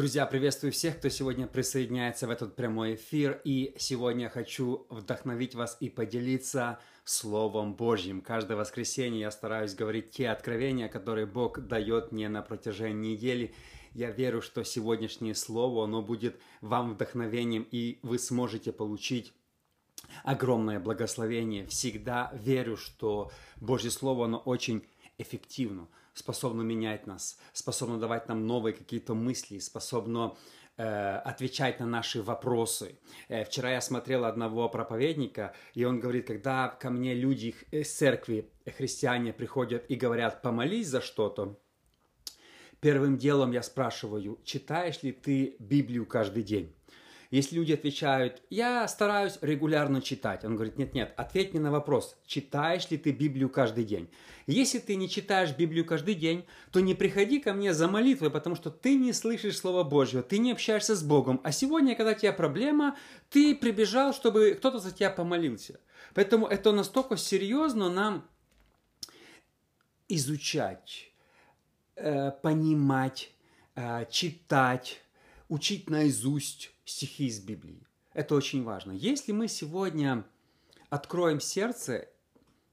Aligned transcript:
Друзья, 0.00 0.24
приветствую 0.24 0.72
всех, 0.72 0.96
кто 0.96 1.10
сегодня 1.10 1.46
присоединяется 1.46 2.26
в 2.26 2.30
этот 2.30 2.56
прямой 2.56 2.94
эфир. 2.94 3.38
И 3.44 3.74
сегодня 3.76 4.30
хочу 4.30 4.86
вдохновить 4.88 5.54
вас 5.54 5.76
и 5.78 5.90
поделиться 5.90 6.78
Словом 7.04 7.74
Божьим. 7.74 8.22
Каждое 8.22 8.56
воскресенье 8.56 9.20
я 9.20 9.30
стараюсь 9.30 9.74
говорить 9.74 10.10
те 10.10 10.30
откровения, 10.30 10.88
которые 10.88 11.26
Бог 11.26 11.58
дает 11.60 12.12
мне 12.12 12.30
на 12.30 12.40
протяжении 12.40 13.12
недели. 13.12 13.54
Я 13.92 14.10
верю, 14.10 14.40
что 14.40 14.64
сегодняшнее 14.64 15.34
Слово, 15.34 15.84
оно 15.84 16.00
будет 16.00 16.40
вам 16.62 16.94
вдохновением, 16.94 17.68
и 17.70 17.98
вы 18.02 18.18
сможете 18.18 18.72
получить 18.72 19.34
огромное 20.24 20.80
благословение. 20.80 21.66
Всегда 21.66 22.32
верю, 22.32 22.78
что 22.78 23.30
Божье 23.56 23.90
Слово, 23.90 24.24
оно 24.24 24.38
очень 24.38 24.82
эффективно– 25.18 25.88
способно 26.14 26.62
менять 26.62 27.06
нас, 27.06 27.38
способно 27.52 27.98
давать 27.98 28.28
нам 28.28 28.46
новые 28.46 28.74
какие-то 28.74 29.14
мысли, 29.14 29.58
способно 29.58 30.36
э, 30.76 31.16
отвечать 31.16 31.80
на 31.80 31.86
наши 31.86 32.22
вопросы. 32.22 32.98
Э, 33.28 33.44
вчера 33.44 33.72
я 33.72 33.80
смотрел 33.80 34.24
одного 34.24 34.68
проповедника, 34.68 35.54
и 35.74 35.84
он 35.84 36.00
говорит, 36.00 36.26
когда 36.26 36.68
ко 36.68 36.90
мне 36.90 37.14
люди 37.14 37.54
из 37.70 37.92
церкви, 37.92 38.50
христиане 38.66 39.32
приходят 39.32 39.84
и 39.88 39.94
говорят, 39.94 40.42
помолись 40.42 40.88
за 40.88 41.00
что-то, 41.00 41.58
первым 42.80 43.18
делом 43.18 43.52
я 43.52 43.62
спрашиваю, 43.62 44.40
читаешь 44.44 45.02
ли 45.02 45.12
ты 45.12 45.56
Библию 45.58 46.06
каждый 46.06 46.42
день? 46.42 46.74
Если 47.30 47.54
люди 47.54 47.72
отвечают, 47.72 48.42
я 48.50 48.88
стараюсь 48.88 49.38
регулярно 49.40 50.02
читать, 50.02 50.44
он 50.44 50.56
говорит, 50.56 50.78
нет-нет, 50.78 51.14
ответь 51.16 51.52
мне 51.52 51.60
на 51.60 51.70
вопрос, 51.70 52.16
читаешь 52.26 52.90
ли 52.90 52.98
ты 52.98 53.12
Библию 53.12 53.48
каждый 53.48 53.84
день? 53.84 54.10
Если 54.48 54.80
ты 54.80 54.96
не 54.96 55.08
читаешь 55.08 55.56
Библию 55.56 55.84
каждый 55.84 56.16
день, 56.16 56.44
то 56.72 56.80
не 56.80 56.96
приходи 56.96 57.38
ко 57.38 57.52
мне 57.52 57.72
за 57.72 57.86
молитвой, 57.86 58.30
потому 58.30 58.56
что 58.56 58.68
ты 58.68 58.96
не 58.96 59.12
слышишь 59.12 59.58
Слово 59.58 59.84
Божьего, 59.84 60.24
ты 60.24 60.38
не 60.38 60.50
общаешься 60.50 60.96
с 60.96 61.04
Богом. 61.04 61.40
А 61.44 61.52
сегодня, 61.52 61.94
когда 61.94 62.12
у 62.12 62.14
тебя 62.14 62.32
проблема, 62.32 62.96
ты 63.28 63.54
прибежал, 63.54 64.12
чтобы 64.12 64.56
кто-то 64.58 64.80
за 64.80 64.90
тебя 64.90 65.10
помолился. 65.10 65.78
Поэтому 66.14 66.48
это 66.48 66.72
настолько 66.72 67.16
серьезно 67.16 67.88
нам 67.88 68.28
изучать, 70.08 71.12
э, 71.94 72.32
понимать, 72.42 73.30
э, 73.76 74.04
читать, 74.10 75.00
учить 75.48 75.88
наизусть 75.88 76.72
стихи 76.90 77.26
из 77.26 77.40
Библии. 77.40 77.86
Это 78.12 78.34
очень 78.34 78.64
важно. 78.64 78.92
Если 78.92 79.32
мы 79.32 79.48
сегодня 79.48 80.24
откроем 80.88 81.40
сердце 81.40 82.08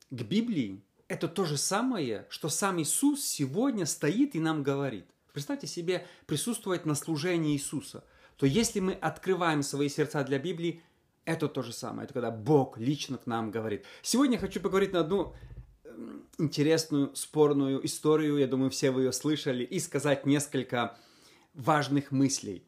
к 0.10 0.22
Библии, 0.24 0.84
это 1.08 1.28
то 1.28 1.46
же 1.46 1.58
самое, 1.58 2.26
что 2.30 2.50
сам 2.50 2.82
Иисус 2.82 3.24
сегодня 3.24 3.86
стоит 3.86 4.36
и 4.36 4.40
нам 4.40 4.64
говорит. 4.64 5.06
Представьте 5.32 5.68
себе, 5.68 6.06
присутствовать 6.26 6.86
на 6.86 6.96
служении 6.96 7.54
Иисуса. 7.54 8.04
То 8.38 8.46
если 8.46 8.80
мы 8.80 8.94
открываем 8.94 9.64
свои 9.64 9.90
сердца 9.90 10.24
для 10.24 10.40
Библии, 10.40 10.82
это 11.26 11.48
то 11.48 11.62
же 11.62 11.74
самое. 11.74 12.06
Это 12.06 12.14
когда 12.14 12.32
Бог 12.32 12.78
лично 12.78 13.18
к 13.18 13.28
нам 13.28 13.52
говорит. 13.52 13.86
Сегодня 14.02 14.36
я 14.36 14.40
хочу 14.40 14.60
поговорить 14.60 14.94
на 14.94 15.02
одну 15.02 15.36
эм, 15.84 16.26
интересную, 16.38 17.16
спорную 17.16 17.86
историю. 17.86 18.38
Я 18.38 18.48
думаю, 18.48 18.72
все 18.72 18.92
вы 18.92 19.04
ее 19.04 19.12
слышали. 19.12 19.64
И 19.64 19.80
сказать 19.80 20.26
несколько 20.26 20.98
важных 21.54 22.12
мыслей. 22.12 22.64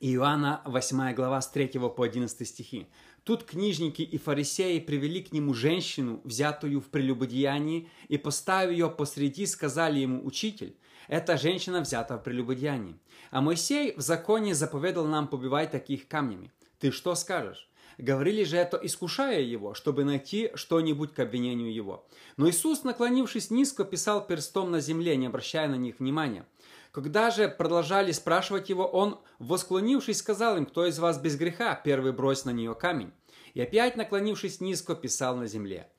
Иоанна 0.00 0.62
8 0.64 1.14
глава 1.14 1.40
с 1.40 1.50
3 1.50 1.68
по 1.68 2.02
11 2.02 2.48
стихи. 2.48 2.86
Тут 3.24 3.44
книжники 3.44 4.02
и 4.02 4.18
фарисеи 4.18 4.80
привели 4.80 5.22
к 5.22 5.32
нему 5.32 5.54
женщину, 5.54 6.20
взятую 6.24 6.80
в 6.80 6.86
прелюбодеянии, 6.86 7.88
и, 8.08 8.18
поставив 8.18 8.72
ее 8.72 8.90
посреди, 8.90 9.46
сказали 9.46 10.00
ему, 10.00 10.24
«Учитель, 10.26 10.76
эта 11.08 11.36
женщина 11.36 11.80
взята 11.80 12.16
в 12.16 12.22
прелюбодеянии. 12.22 12.96
А 13.30 13.40
Моисей 13.40 13.94
в 13.96 14.00
законе 14.00 14.54
заповедал 14.54 15.06
нам 15.06 15.28
побивать 15.28 15.70
таких 15.70 16.08
камнями. 16.08 16.52
Ты 16.78 16.90
что 16.90 17.14
скажешь?» 17.14 17.68
Говорили 17.98 18.42
же 18.44 18.56
это, 18.56 18.78
искушая 18.78 19.42
его, 19.42 19.74
чтобы 19.74 20.04
найти 20.04 20.50
что-нибудь 20.54 21.12
к 21.12 21.18
обвинению 21.18 21.72
его. 21.72 22.06
Но 22.36 22.48
Иисус, 22.48 22.84
наклонившись 22.84 23.50
низко, 23.50 23.84
писал 23.84 24.26
перстом 24.26 24.70
на 24.70 24.80
земле, 24.80 25.16
не 25.16 25.26
обращая 25.26 25.68
на 25.68 25.76
них 25.76 26.00
внимания. 26.00 26.46
Когда 26.92 27.30
же 27.30 27.48
продолжали 27.48 28.12
спрашивать 28.12 28.68
его, 28.68 28.86
он, 28.86 29.18
восклонившись, 29.38 30.18
сказал 30.18 30.58
им, 30.58 30.66
кто 30.66 30.84
из 30.86 30.98
вас 30.98 31.18
без 31.18 31.36
греха, 31.36 31.74
первый 31.74 32.12
брось 32.12 32.44
на 32.44 32.50
нее 32.50 32.74
камень. 32.74 33.12
И 33.54 33.62
опять, 33.62 33.96
наклонившись 33.96 34.60
низко, 34.60 34.94
писал 34.94 35.36
на 35.36 35.46
земле. 35.46 35.90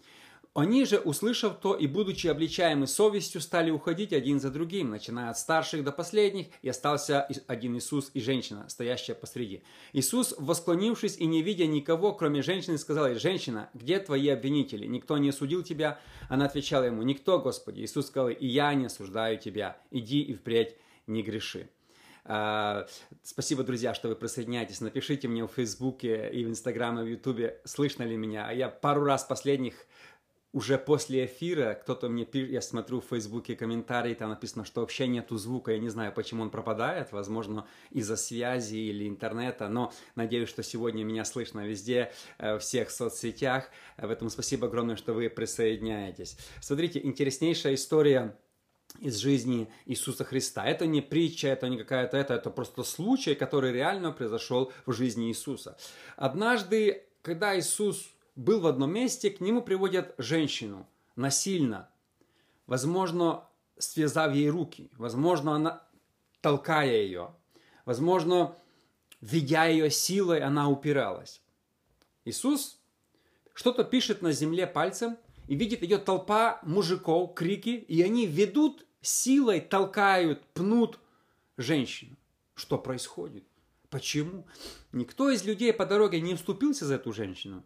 Они 0.56 0.86
же, 0.86 1.00
услышав 1.00 1.60
то 1.60 1.76
и 1.76 1.88
будучи 1.88 2.28
обличаемы 2.28 2.86
совестью, 2.86 3.42
стали 3.42 3.72
уходить 3.72 4.14
один 4.14 4.40
за 4.40 4.52
другим, 4.52 4.92
начиная 4.92 5.32
от 5.32 5.40
старших 5.40 5.84
до 5.84 5.92
последних, 5.92 6.48
и 6.62 6.70
остался 6.70 7.28
один 7.48 7.76
Иисус 7.76 8.12
и 8.14 8.22
женщина, 8.22 8.70
стоящая 8.70 9.16
посреди. 9.16 9.64
Иисус, 9.94 10.36
восклонившись 10.38 11.18
и 11.18 11.26
не 11.26 11.42
видя 11.42 11.66
никого, 11.66 12.14
кроме 12.14 12.44
женщины, 12.44 12.78
сказал 12.78 13.08
ей, 13.08 13.16
«Женщина, 13.16 13.70
где 13.74 13.98
твои 13.98 14.30
обвинители? 14.30 14.86
Никто 14.86 15.18
не 15.18 15.30
осудил 15.30 15.64
тебя?» 15.64 16.00
Она 16.30 16.46
отвечала 16.46 16.84
ему, 16.84 17.02
«Никто, 17.02 17.40
Господи». 17.40 17.82
Иисус 17.82 18.08
сказал, 18.08 18.30
«И 18.30 18.46
я 18.46 18.76
не 18.76 18.86
осуждаю 18.86 19.40
тебя. 19.40 19.78
Иди 19.90 20.22
и 20.22 20.36
впредь 20.36 20.76
не 21.08 21.24
греши». 21.24 21.68
А, 22.26 22.86
спасибо, 23.22 23.64
друзья, 23.64 23.94
что 23.94 24.08
вы 24.08 24.16
присоединяетесь. 24.16 24.80
Напишите 24.80 25.28
мне 25.28 25.46
в 25.46 25.52
Фейсбуке 25.52 26.30
и 26.32 26.46
в 26.46 26.50
Инстаграме, 26.50 27.02
и 27.02 27.06
в 27.06 27.08
Ютубе, 27.10 27.60
слышно 27.66 28.04
ли 28.04 28.16
меня. 28.16 28.50
Я 28.52 28.70
пару 28.70 29.04
раз 29.04 29.26
последних 29.26 29.74
уже 30.54 30.78
после 30.78 31.26
эфира 31.26 31.74
кто-то 31.74 32.08
мне 32.10 32.26
пишет, 32.26 32.52
я 32.52 32.62
смотрю 32.62 33.02
в 33.02 33.06
Фейсбуке 33.06 33.56
комментарии, 33.56 34.14
там 34.14 34.30
написано, 34.30 34.64
что 34.64 34.82
вообще 34.82 35.08
нету 35.08 35.38
звука, 35.38 35.72
я 35.72 35.80
не 35.80 35.90
знаю, 35.90 36.14
почему 36.14 36.44
он 36.44 36.52
пропадает, 36.52 37.12
возможно, 37.12 37.68
из-за 37.90 38.16
связи 38.16 38.76
или 38.76 39.08
интернета, 39.08 39.68
но 39.68 39.92
надеюсь, 40.16 40.50
что 40.50 40.62
сегодня 40.62 41.04
меня 41.04 41.26
слышно 41.26 41.66
везде, 41.66 42.14
э, 42.38 42.56
в 42.56 42.60
всех 42.60 42.92
соцсетях, 42.92 43.70
поэтому 43.98 44.30
спасибо 44.30 44.68
огромное, 44.68 44.96
что 44.96 45.14
вы 45.14 45.28
присоединяетесь. 45.30 46.38
Смотрите, 46.62 47.02
интереснейшая 47.04 47.74
история 47.74 48.38
из 49.00 49.18
жизни 49.18 49.72
Иисуса 49.86 50.24
Христа. 50.24 50.66
Это 50.66 50.86
не 50.86 51.02
притча, 51.02 51.48
это 51.48 51.68
не 51.68 51.78
какая-то 51.80 52.16
это, 52.16 52.36
это 52.36 52.52
просто 52.52 52.84
случай, 52.84 53.34
который 53.34 53.72
реально 53.72 54.12
произошел 54.12 54.72
в 54.86 54.94
жизни 54.94 55.30
Иисуса. 55.30 55.76
Однажды, 56.16 57.08
когда 57.24 57.58
Иисус 57.58 58.13
был 58.36 58.62
в 58.62 58.68
одном 58.68 58.94
месте, 58.94 59.30
к 59.30 59.42
нему 59.42 59.62
приводят 59.62 60.16
женщину 60.18 60.88
насильно, 61.16 61.90
возможно, 62.68 63.48
связав 63.78 64.34
ей 64.34 64.50
руки, 64.50 64.90
возможно, 64.98 65.56
она 65.56 65.88
толкая 66.42 67.02
ее, 67.02 67.36
возможно, 67.86 68.56
ведя 69.22 69.66
ее 69.66 69.90
силой, 69.90 70.40
она 70.40 70.70
упиралась. 70.70 71.42
Иисус 72.26 72.80
что-то 73.54 73.84
пишет 73.84 74.22
на 74.22 74.32
земле 74.32 74.68
пальцем– 74.68 75.18
и 75.48 75.56
видит, 75.56 75.84
идет 75.84 76.06
толпа 76.06 76.60
мужиков, 76.64 77.34
крики, 77.34 77.86
и 77.88 78.02
они 78.02 78.26
ведут 78.26 78.86
силой, 79.02 79.60
толкают, 79.62 80.44
пнут 80.54 81.00
женщину. 81.58 82.16
Что 82.56 82.78
происходит? 82.78 83.44
Почему? 83.90 84.48
Никто 84.92 85.30
из 85.30 85.44
людей 85.44 85.74
по 85.74 85.86
дороге 85.86 86.22
не 86.22 86.36
вступился 86.36 86.86
за 86.86 86.96
эту 86.96 87.12
женщину. 87.12 87.64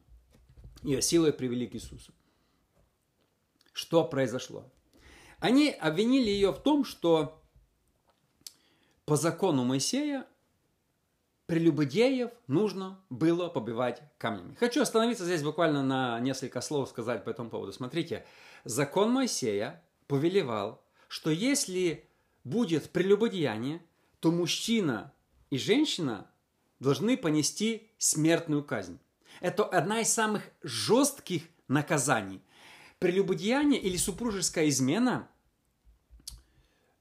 Ее 0.84 1.02
силой 1.02 1.34
привели 1.34 1.68
к 1.68 1.76
Иисусу. 1.76 2.14
Что 3.74 4.04
произошло? 4.04 4.72
Они 5.40 5.70
обвинили 5.70 6.30
ее 6.30 6.52
в 6.52 6.60
том, 6.60 6.84
что 6.84 7.44
по 9.06 9.16
закону 9.16 9.64
Моисея 9.64 10.28
прелюбодеев 11.46 12.32
нужно 12.48 13.00
было 13.10 13.48
побивать 13.48 14.02
камнями. 14.18 14.56
Хочу 14.56 14.82
остановиться 14.82 15.26
здесь 15.26 15.44
буквально 15.44 15.84
на 15.84 16.20
несколько 16.20 16.62
слов 16.62 16.90
сказать 16.90 17.24
по 17.24 17.30
этому 17.30 17.50
поводу. 17.50 17.72
Смотрите, 17.72 18.26
закон 18.66 19.12
Моисея 19.12 19.84
повелевал, 20.08 20.84
что 21.08 21.30
если 21.30 22.10
будет 22.44 22.90
прелюбодеяние, 22.92 23.82
то 24.20 24.32
мужчина 24.32 25.14
и 25.50 25.58
женщина 25.58 26.30
должны 26.80 27.16
понести 27.16 27.90
смертную 27.98 28.64
казнь. 28.64 29.00
Это 29.42 29.66
одна 29.66 30.02
из 30.02 30.10
самых 30.12 30.44
жестких 30.64 31.44
наказаний. 31.68 32.42
Прелюбодеяние 33.00 33.80
или 33.80 33.98
супружеская 33.98 34.70
измена– 34.70 35.30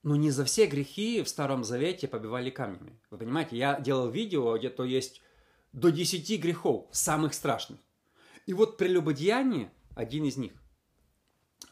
но 0.06 0.14
не 0.14 0.30
за 0.30 0.44
все 0.44 0.66
грехи 0.66 1.20
в 1.20 1.28
Старом 1.28 1.64
Завете 1.64 2.06
побивали 2.06 2.48
камнями. 2.48 2.96
Вы 3.10 3.18
понимаете, 3.18 3.56
я 3.56 3.80
делал 3.80 4.08
видео, 4.08 4.56
где 4.56 4.70
то 4.70 4.84
есть 4.84 5.20
до 5.72 5.90
10 5.90 6.40
грехов, 6.40 6.86
самых 6.92 7.34
страшных. 7.34 7.80
И 8.46 8.54
вот 8.54 8.76
прелюбодеяние– 8.76 9.72
один 9.96 10.24
из 10.24 10.36
них. 10.36 10.52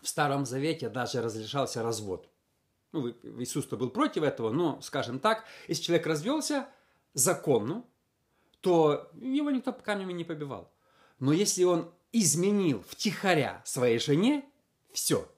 В 0.03 0.09
Старом 0.09 0.47
Завете 0.47 0.89
даже 0.89 1.23
разрешался 1.23 1.85
развод. 1.85 2.29
Ну, 2.91 3.11
Иисус-то 3.39 3.77
был 3.77 3.91
против 3.91 4.25
этого, 4.25 4.51
но, 4.51 4.81
скажем 4.81 5.21
так, 5.21 5.45
если 5.69 5.85
человек 5.85 6.09
развелся 6.09 6.69
законно, 7.13 7.85
то 8.65 9.11
его 9.21 9.51
никто 9.51 9.75
камнями 9.75 10.15
не 10.15 10.25
побивал. 10.25 10.73
Но 11.19 11.35
если 11.35 11.65
он 11.65 11.93
изменил 12.13 12.83
втихаря 12.89 13.61
своей 13.67 13.99
жене, 13.99 14.43
все. 14.91 15.31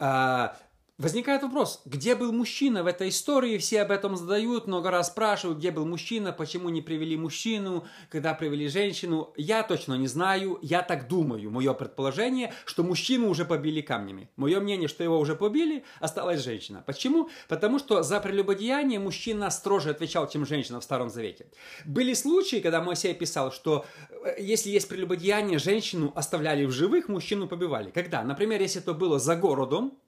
А, 0.00 0.56
Возникает 1.02 1.42
вопрос, 1.42 1.82
где 1.84 2.14
был 2.14 2.30
мужчина 2.32 2.84
в 2.84 2.86
этой 2.86 3.08
истории? 3.08 3.58
Все 3.58 3.82
об 3.82 3.90
этом 3.90 4.14
задают, 4.14 4.68
много 4.68 4.88
раз 4.92 5.08
спрашивают, 5.08 5.58
где 5.58 5.72
был 5.72 5.84
мужчина, 5.84 6.30
почему 6.30 6.68
не 6.68 6.80
привели 6.80 7.16
мужчину, 7.16 7.84
когда 8.08 8.34
привели 8.34 8.68
женщину. 8.68 9.32
Я 9.36 9.64
точно 9.64 9.94
не 9.94 10.06
знаю, 10.06 10.60
я 10.62 10.82
так 10.82 11.08
думаю. 11.08 11.50
Мое 11.50 11.74
предположение, 11.74 12.54
что 12.66 12.84
мужчину 12.84 13.30
уже 13.30 13.44
побили 13.44 13.80
камнями. 13.80 14.30
Мое 14.36 14.60
мнение, 14.60 14.86
что 14.86 15.02
его 15.02 15.18
уже 15.18 15.34
побили, 15.34 15.82
осталась 15.98 16.44
женщина. 16.44 16.84
Почему? 16.86 17.30
Потому 17.48 17.80
что 17.80 18.04
за 18.04 18.20
прелюбодеяние 18.20 19.00
мужчина 19.00 19.50
строже 19.50 19.90
отвечал, 19.90 20.28
чем 20.28 20.46
женщина 20.46 20.78
в 20.78 20.84
Старом 20.84 21.10
Завете. 21.10 21.46
Были 21.84 22.14
случаи, 22.14 22.60
когда 22.60 22.80
Моисей 22.80 23.12
писал, 23.12 23.50
что 23.50 23.84
э, 24.24 24.40
если 24.40 24.70
есть 24.70 24.88
прелюбодеяние, 24.88 25.58
женщину 25.58 26.12
оставляли 26.14 26.64
в 26.64 26.70
живых, 26.70 27.08
мужчину 27.08 27.48
побивали. 27.48 27.90
Когда? 27.90 28.22
Например, 28.22 28.60
если 28.60 28.80
это 28.80 28.94
было 28.94 29.18
за 29.18 29.34
городом, 29.34 29.98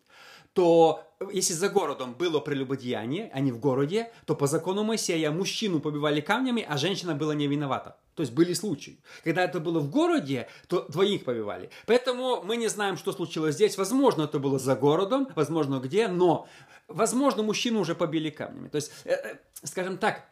то 0.55 1.03
если 1.33 1.53
за 1.55 1.69
городом 1.69 2.15
было 2.15 2.41
прелюбодеяние, 2.41 3.31
а 3.33 3.41
не 3.41 3.53
в 3.53 3.59
городе, 3.59 4.11
то 4.25 4.35
по 4.35 4.47
закону 4.47 4.85
Моисея 4.85 5.31
мужчину 5.31 5.81
побивали 5.81 6.21
камнями, 6.21 6.65
а 6.69 6.77
женщина 6.77 7.15
была 7.15 7.35
не 7.35 7.47
виновата. 7.47 7.97
То 8.15 8.23
есть 8.23 8.33
были 8.33 8.53
случаи. 8.53 8.99
Когда 9.25 9.43
это 9.43 9.61
было 9.61 9.81
в 9.81 9.91
городе, 9.91 10.49
то 10.69 10.87
двоих 10.89 11.25
побивали. 11.25 11.71
Поэтому 11.87 12.43
мы 12.43 12.56
не 12.56 12.69
знаем, 12.69 12.97
что 12.97 13.12
случилось 13.12 13.56
здесь. 13.56 13.77
Возможно, 13.77 14.23
это 14.23 14.39
было 14.39 14.59
за 14.59 14.77
городом, 14.77 15.29
возможно, 15.35 15.81
где, 15.81 16.09
но, 16.09 16.47
возможно, 16.89 17.43
мужчину 17.43 17.81
уже 17.81 17.95
побили 17.95 18.31
камнями. 18.31 18.69
То 18.69 18.77
есть, 18.77 18.93
э, 19.05 19.12
э, 19.12 19.39
скажем 19.65 19.99
так, 19.99 20.29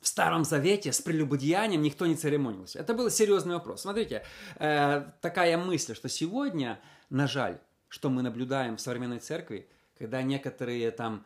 в 0.00 0.08
Старом 0.08 0.44
Завете 0.44 0.92
с 0.92 1.00
прелюбодеянием 1.00 1.82
никто 1.82 2.06
не 2.06 2.14
церемонился. 2.14 2.78
Это 2.78 2.94
был 2.94 3.10
серьезный 3.10 3.54
вопрос. 3.54 3.82
Смотрите, 3.82 4.22
э, 4.58 5.04
такая 5.20 5.58
мысль, 5.58 5.94
что 5.94 6.08
сегодня, 6.08 6.80
на 7.10 7.26
жаль, 7.26 7.58
что 7.88 8.10
мы 8.10 8.22
наблюдаем 8.22 8.76
в 8.76 8.80
современной 8.80 9.18
церкви, 9.18 9.68
когда 9.98 10.22
некоторые 10.22 10.90
там 10.90 11.24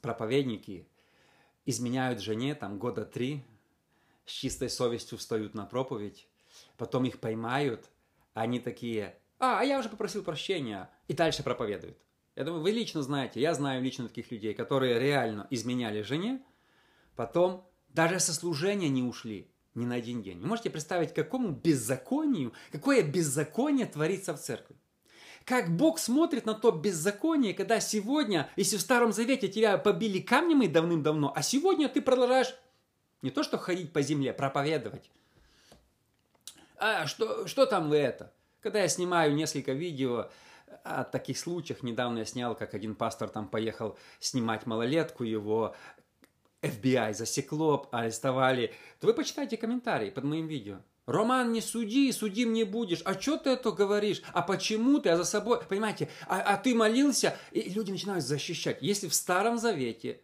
проповедники 0.00 0.86
изменяют 1.64 2.20
жене 2.20 2.54
там 2.54 2.78
года 2.78 3.04
три, 3.04 3.42
с 4.24 4.30
чистой 4.30 4.70
совестью 4.70 5.18
встают 5.18 5.54
на 5.54 5.66
проповедь, 5.66 6.26
потом 6.76 7.04
их 7.04 7.20
поймают, 7.20 7.90
а 8.34 8.42
они 8.42 8.60
такие, 8.60 9.16
а, 9.38 9.60
а 9.60 9.64
я 9.64 9.78
уже 9.78 9.88
попросил 9.88 10.22
прощения, 10.22 10.90
и 11.08 11.14
дальше 11.14 11.42
проповедуют. 11.42 11.98
Я 12.34 12.44
думаю, 12.44 12.62
вы 12.62 12.70
лично 12.70 13.02
знаете, 13.02 13.40
я 13.40 13.54
знаю 13.54 13.82
лично 13.82 14.08
таких 14.08 14.30
людей, 14.30 14.54
которые 14.54 14.98
реально 14.98 15.46
изменяли 15.50 16.02
жене, 16.02 16.42
потом 17.14 17.66
даже 17.88 18.20
со 18.20 18.32
служения 18.32 18.88
не 18.88 19.02
ушли, 19.02 19.51
ни 19.74 19.84
на 19.84 19.96
один 19.96 20.22
день. 20.22 20.40
Вы 20.40 20.46
можете 20.46 20.70
представить, 20.70 21.14
какому 21.14 21.50
беззаконию, 21.50 22.52
какое 22.70 23.02
беззаконие 23.02 23.86
творится 23.86 24.34
в 24.34 24.40
церкви. 24.40 24.76
Как 25.44 25.74
Бог 25.76 25.98
смотрит 25.98 26.46
на 26.46 26.54
то 26.54 26.70
беззаконие, 26.70 27.54
когда 27.54 27.80
сегодня, 27.80 28.48
если 28.56 28.76
в 28.76 28.80
Старом 28.80 29.12
Завете 29.12 29.48
тебя 29.48 29.76
побили 29.76 30.20
камнями 30.20 30.66
давным-давно, 30.66 31.32
а 31.34 31.42
сегодня 31.42 31.88
ты 31.88 32.00
продолжаешь 32.00 32.54
не 33.22 33.30
то 33.30 33.42
что 33.42 33.58
ходить 33.58 33.92
по 33.92 34.02
земле, 34.02 34.32
проповедовать. 34.32 35.10
А 36.76 37.06
что, 37.06 37.46
что 37.46 37.66
там 37.66 37.88
вы 37.88 37.96
это? 37.96 38.32
Когда 38.60 38.80
я 38.80 38.88
снимаю 38.88 39.34
несколько 39.34 39.72
видео 39.72 40.30
о 40.84 41.04
таких 41.04 41.38
случаях, 41.38 41.82
недавно 41.82 42.20
я 42.20 42.24
снял, 42.24 42.54
как 42.54 42.74
один 42.74 42.94
пастор 42.94 43.28
там 43.28 43.48
поехал 43.48 43.96
снимать 44.20 44.66
малолетку, 44.66 45.24
его 45.24 45.74
FBI 46.62 47.12
засекло, 47.12 47.88
арестовали, 47.90 48.72
то 49.00 49.06
вы 49.06 49.14
почитайте 49.14 49.56
комментарии 49.56 50.10
под 50.10 50.24
моим 50.24 50.46
видео. 50.46 50.78
Роман, 51.06 51.52
не 51.52 51.60
суди, 51.60 52.10
судим 52.12 52.52
не 52.52 52.62
будешь. 52.64 53.02
А 53.04 53.20
что 53.20 53.36
ты 53.36 53.50
это 53.50 53.72
говоришь? 53.72 54.22
А 54.32 54.40
почему 54.40 55.00
ты? 55.00 55.10
А 55.10 55.16
за 55.16 55.24
собой, 55.24 55.60
понимаете, 55.68 56.08
а, 56.28 56.40
а 56.40 56.56
ты 56.56 56.74
молился? 56.74 57.36
И 57.50 57.68
люди 57.70 57.90
начинают 57.90 58.24
защищать. 58.24 58.78
Если 58.80 59.08
в 59.08 59.14
Старом 59.14 59.58
Завете 59.58 60.20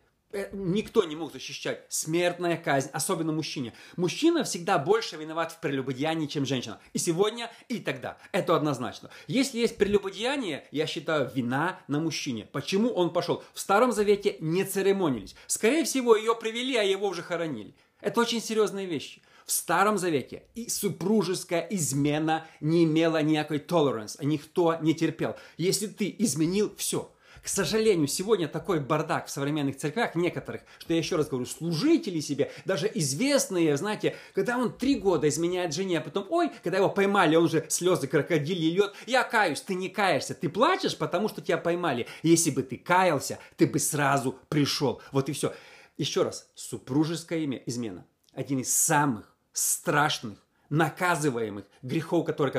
никто 0.53 1.05
не 1.05 1.17
мог 1.17 1.33
защищать. 1.33 1.85
Смертная 1.89 2.57
казнь, 2.57 2.91
особенно 2.93 3.33
мужчине. 3.33 3.73
Мужчина 3.97 4.45
всегда 4.45 4.79
больше 4.79 5.17
виноват 5.17 5.53
в 5.53 5.61
прелюбодеянии, 5.61 6.27
чем 6.27 6.45
женщина. 6.45 6.81
И 6.93 6.99
сегодня, 6.99 7.51
и 7.69 7.79
тогда. 7.79 8.19
Это 8.33 8.55
однозначно. 8.55 9.11
Если 9.27 9.59
есть 9.59 9.77
прелюбодеяние, 9.77 10.67
я 10.71 10.87
считаю, 10.87 11.31
вина 11.35 11.81
на 11.89 12.01
мужчине. 12.01 12.49
Почему 12.53 12.91
он 12.91 13.13
пошел? 13.13 13.43
В 13.55 13.61
Старом 13.61 13.93
Завете 13.93 14.37
не 14.41 14.65
церемонились. 14.65 15.35
Скорее 15.47 15.85
всего, 15.85 16.17
ее 16.17 16.35
привели, 16.35 16.77
а 16.77 16.83
его 16.83 17.09
уже 17.09 17.23
хоронили. 17.23 17.75
Это 18.01 18.21
очень 18.21 18.41
серьезные 18.41 18.87
вещи. 18.87 19.23
В 19.47 19.51
Старом 19.51 19.97
Завете 19.97 20.43
и 20.55 20.69
супружеская 20.69 21.67
измена 21.71 22.47
не 22.61 22.85
имела 22.85 23.23
никакой 23.23 23.59
tolerance. 23.59 24.23
Никто 24.23 24.77
не 24.83 24.95
терпел. 24.95 25.37
Если 25.57 25.87
ты 25.87 26.15
изменил, 26.19 26.75
все– 26.77 27.11
к 27.49 27.51
сожалению, 27.51 28.07
сегодня 28.09 28.47
такой 28.47 28.79
бардак 28.79 29.27
в 29.27 29.31
современных 29.31 29.79
церквях 29.79 30.15
некоторых, 30.15 30.61
что 30.81 30.93
я 30.93 30.99
еще 30.99 31.17
раз 31.17 31.29
говорю, 31.29 31.47
служители 31.47 32.21
себе, 32.21 32.53
даже 32.67 32.91
известные, 32.95 33.75
знаете, 33.79 34.17
когда 34.35 34.59
он 34.59 34.71
три 34.71 34.97
года 34.97 35.27
изменяет 35.31 35.73
жене, 35.73 35.97
а 35.97 36.01
потом, 36.03 36.27
ой, 36.29 36.53
когда 36.63 36.77
его 36.77 36.91
поймали, 36.91 37.37
он 37.37 37.49
же 37.49 37.65
слезы 37.71 38.07
крокодили 38.07 38.67
льет, 38.67 38.93
я 39.07 39.25
каюсь, 39.25 39.63
ты 39.63 39.77
не 39.77 39.89
каешься, 39.89 40.35
ты 40.35 40.51
плачешь, 40.51 40.99
потому 40.99 41.31
что 41.31 41.41
тебя 41.41 41.57
поймали. 41.57 42.07
Если 42.23 42.51
бы 42.51 42.63
ты 42.63 42.77
каялся, 42.77 43.39
ты 43.57 43.67
бы 43.67 43.79
сразу 43.79 44.39
пришел. 44.51 45.01
Вот 45.11 45.31
и 45.31 45.33
все. 45.33 45.55
Еще 45.97 46.25
раз, 46.25 46.51
супружеская 46.55 47.63
измена. 47.65 48.05
Один 48.35 48.59
из 48.59 48.77
самых 48.77 49.35
страшных 49.55 50.39
наказываемых 50.69 51.65
грехов, 51.81 52.27
которые, 52.27 52.53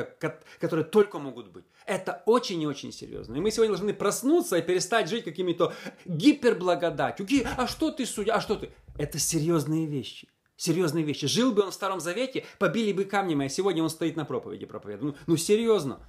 которые 0.58 0.84
только 0.84 1.20
могут 1.20 1.52
быть. 1.52 1.64
Это 1.90 2.22
очень 2.26 2.62
и 2.62 2.66
очень 2.66 2.92
серьезно. 2.92 3.36
И 3.36 3.40
мы 3.40 3.50
сегодня 3.50 3.74
должны 3.74 3.92
проснуться 3.92 4.56
и 4.56 4.62
перестать 4.62 5.08
жить 5.08 5.24
какими-то 5.24 5.74
гиперблагодатью. 6.04 7.26
А 7.56 7.66
что 7.66 7.90
ты 7.90 8.06
судья? 8.06 8.34
А 8.34 8.40
что 8.40 8.56
ты? 8.56 8.70
Это 8.96 9.18
серьезные 9.18 9.86
вещи. 9.86 10.28
Серьезные 10.56 11.04
вещи. 11.04 11.26
Жил 11.26 11.52
бы 11.52 11.62
он 11.62 11.70
в 11.70 11.74
Старом 11.74 12.00
Завете, 12.00 12.44
побили 12.58 12.92
бы 12.92 13.04
камнями, 13.04 13.46
а 13.46 13.48
сегодня 13.48 13.82
он 13.82 13.90
стоит 13.90 14.16
на 14.16 14.24
проповеди 14.24 14.66
проповедует. 14.66 15.16
Ну, 15.16 15.20
ну 15.26 15.36
серьезно. 15.36 16.00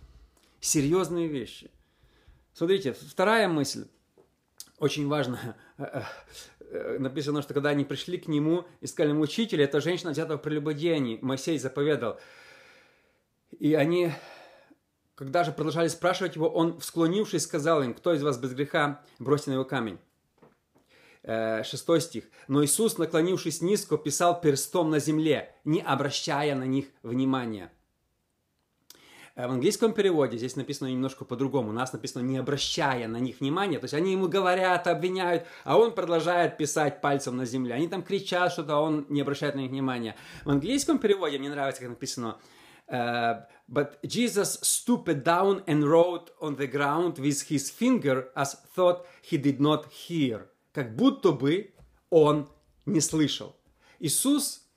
Серьезные 0.59 1.27
вещи. 1.27 1.71
Смотрите, 2.53 2.93
вторая 2.93 3.47
мысль. 3.47 3.87
Очень 4.77 5.07
важная 5.07 5.55
Э, 6.71 6.97
написано, 6.99 7.41
что 7.41 7.53
когда 7.53 7.69
они 7.69 7.83
пришли 7.83 8.17
к 8.17 8.27
нему 8.27 8.65
и 8.79 8.87
сказали 8.87 9.11
ему, 9.11 9.23
учитель, 9.23 9.69
женщина 9.81 10.11
взята 10.11 10.37
в 10.37 10.41
прелюбодеянии, 10.41 11.19
Моисей 11.21 11.59
заповедал. 11.59 12.17
И 13.59 13.73
они, 13.73 14.13
когда 15.15 15.43
же 15.43 15.51
продолжали 15.51 15.87
спрашивать 15.87 16.35
его, 16.35 16.49
он, 16.49 16.79
всклонившись, 16.79 17.43
сказал 17.43 17.83
им, 17.83 17.93
кто 17.93 18.13
из 18.13 18.23
вас 18.23 18.37
без 18.37 18.53
греха, 18.53 19.03
бросьте 19.19 19.51
на 19.51 19.55
его 19.55 19.65
камень. 19.65 19.99
Э, 21.23 21.63
шестой 21.63 22.01
стих. 22.01 22.23
Но 22.47 22.63
Иисус, 22.63 22.97
наклонившись 22.97 23.61
низко, 23.61 23.97
писал 23.97 24.41
перстом 24.41 24.89
на 24.89 24.99
земле, 24.99 25.55
не 25.63 25.79
обращая 25.79 26.55
на 26.55 26.63
них 26.63 26.87
внимания. 27.03 27.71
Э, 29.35 29.47
в 29.47 29.51
английском 29.51 29.93
переводе 29.93 30.37
здесь 30.37 30.55
написано 30.55 30.87
немножко 30.87 31.23
по-другому. 31.23 31.69
У 31.69 31.73
нас 31.73 31.93
написано 31.93 32.23
«не 32.23 32.39
обращая 32.39 33.07
на 33.07 33.17
них 33.17 33.39
внимания». 33.39 33.77
То 33.77 33.83
есть 33.83 33.93
они 33.93 34.13
ему 34.13 34.27
говорят, 34.27 34.87
обвиняют, 34.87 35.45
а 35.63 35.77
он 35.77 35.93
продолжает 35.93 36.57
писать 36.57 37.01
пальцем 37.01 37.37
на 37.37 37.45
земле. 37.45 37.75
Они 37.75 37.87
там 37.87 38.01
кричат 38.01 38.51
что-то, 38.53 38.77
а 38.77 38.79
он 38.79 39.05
не 39.09 39.21
обращает 39.21 39.53
на 39.53 39.59
них 39.59 39.69
внимания. 39.69 40.15
В 40.43 40.49
английском 40.49 40.97
переводе 40.97 41.37
мне 41.37 41.51
нравится, 41.51 41.81
как 41.81 41.91
написано 41.91 42.37
Uh, 42.91 43.45
but 43.69 44.05
Jesus 44.05 44.59
stooped 44.61 45.23
down 45.23 45.63
and 45.65 45.89
wrote 45.89 46.31
on 46.41 46.57
the 46.57 46.67
ground 46.67 47.17
with 47.19 47.47
his 47.47 47.69
finger 47.69 48.27
as 48.35 48.55
thought 48.75 49.05
he 49.21 49.37
did 49.37 49.61
not 49.61 49.85
hear. 49.89 50.49
Как 50.73 50.95
будто 50.95 51.31
бы 51.31 51.73
он 52.09 52.49
не 52.85 52.99
слышал. 52.99 53.55
Иисус, 53.99 54.67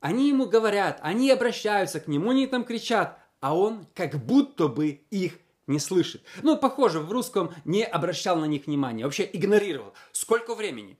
они 0.00 0.28
ему 0.28 0.46
говорят, 0.46 0.98
они 1.02 1.30
обращаются 1.30 1.98
к 1.98 2.08
нему, 2.08 2.30
они 2.30 2.46
там 2.46 2.64
кричат, 2.64 3.18
а 3.40 3.56
он 3.56 3.86
как 3.94 4.22
будто 4.26 4.68
бы 4.68 5.00
их 5.10 5.38
не 5.66 5.78
слышит. 5.78 6.22
Ну, 6.42 6.58
похоже, 6.58 7.00
в 7.00 7.10
русском 7.10 7.54
не 7.64 7.84
обращал 7.84 8.36
на 8.36 8.44
них 8.44 8.66
внимания, 8.66 9.04
вообще 9.04 9.28
игнорировал. 9.32 9.94
Сколько 10.12 10.54
времени? 10.54 10.98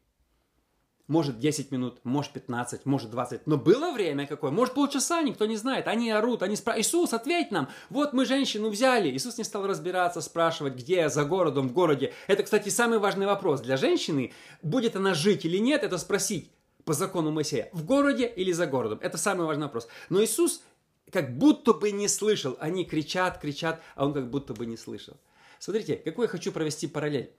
Может 1.06 1.38
10 1.38 1.70
минут, 1.70 1.98
может 2.02 2.32
15, 2.32 2.86
может 2.86 3.10
20. 3.10 3.46
Но 3.46 3.58
было 3.58 3.92
время 3.92 4.26
какое? 4.26 4.50
Может 4.50 4.72
полчаса, 4.72 5.20
никто 5.20 5.44
не 5.44 5.56
знает. 5.56 5.86
Они 5.86 6.10
орут, 6.10 6.42
они 6.42 6.56
спрашивают, 6.56 6.86
Иисус, 6.86 7.12
ответь 7.12 7.50
нам. 7.50 7.68
Вот 7.90 8.14
мы 8.14 8.24
женщину 8.24 8.70
взяли. 8.70 9.10
Иисус 9.10 9.36
не 9.36 9.44
стал 9.44 9.66
разбираться, 9.66 10.22
спрашивать, 10.22 10.76
где, 10.76 11.10
за 11.10 11.24
городом, 11.24 11.68
в 11.68 11.72
городе. 11.74 12.14
Это, 12.26 12.42
кстати, 12.42 12.70
самый 12.70 12.98
важный 12.98 13.26
вопрос 13.26 13.60
для 13.60 13.76
женщины. 13.76 14.32
Будет 14.62 14.96
она 14.96 15.12
жить 15.12 15.44
или 15.44 15.58
нет, 15.58 15.82
это 15.82 15.98
спросить 15.98 16.50
по 16.86 16.94
закону 16.94 17.30
Моисея. 17.30 17.68
В 17.72 17.84
городе 17.84 18.26
или 18.26 18.52
за 18.52 18.66
городом? 18.66 18.98
Это 19.02 19.18
самый 19.18 19.46
важный 19.46 19.64
вопрос. 19.64 19.88
Но 20.08 20.24
Иисус 20.24 20.62
как 21.10 21.36
будто 21.36 21.74
бы 21.74 21.92
не 21.92 22.08
слышал. 22.08 22.56
Они 22.60 22.84
кричат, 22.86 23.38
кричат, 23.38 23.82
а 23.94 24.06
он 24.06 24.14
как 24.14 24.30
будто 24.30 24.54
бы 24.54 24.64
не 24.64 24.78
слышал. 24.78 25.18
Смотрите, 25.58 25.96
какой 25.96 26.24
я 26.24 26.28
хочу 26.28 26.50
провести 26.50 26.86
параллель. 26.86 27.30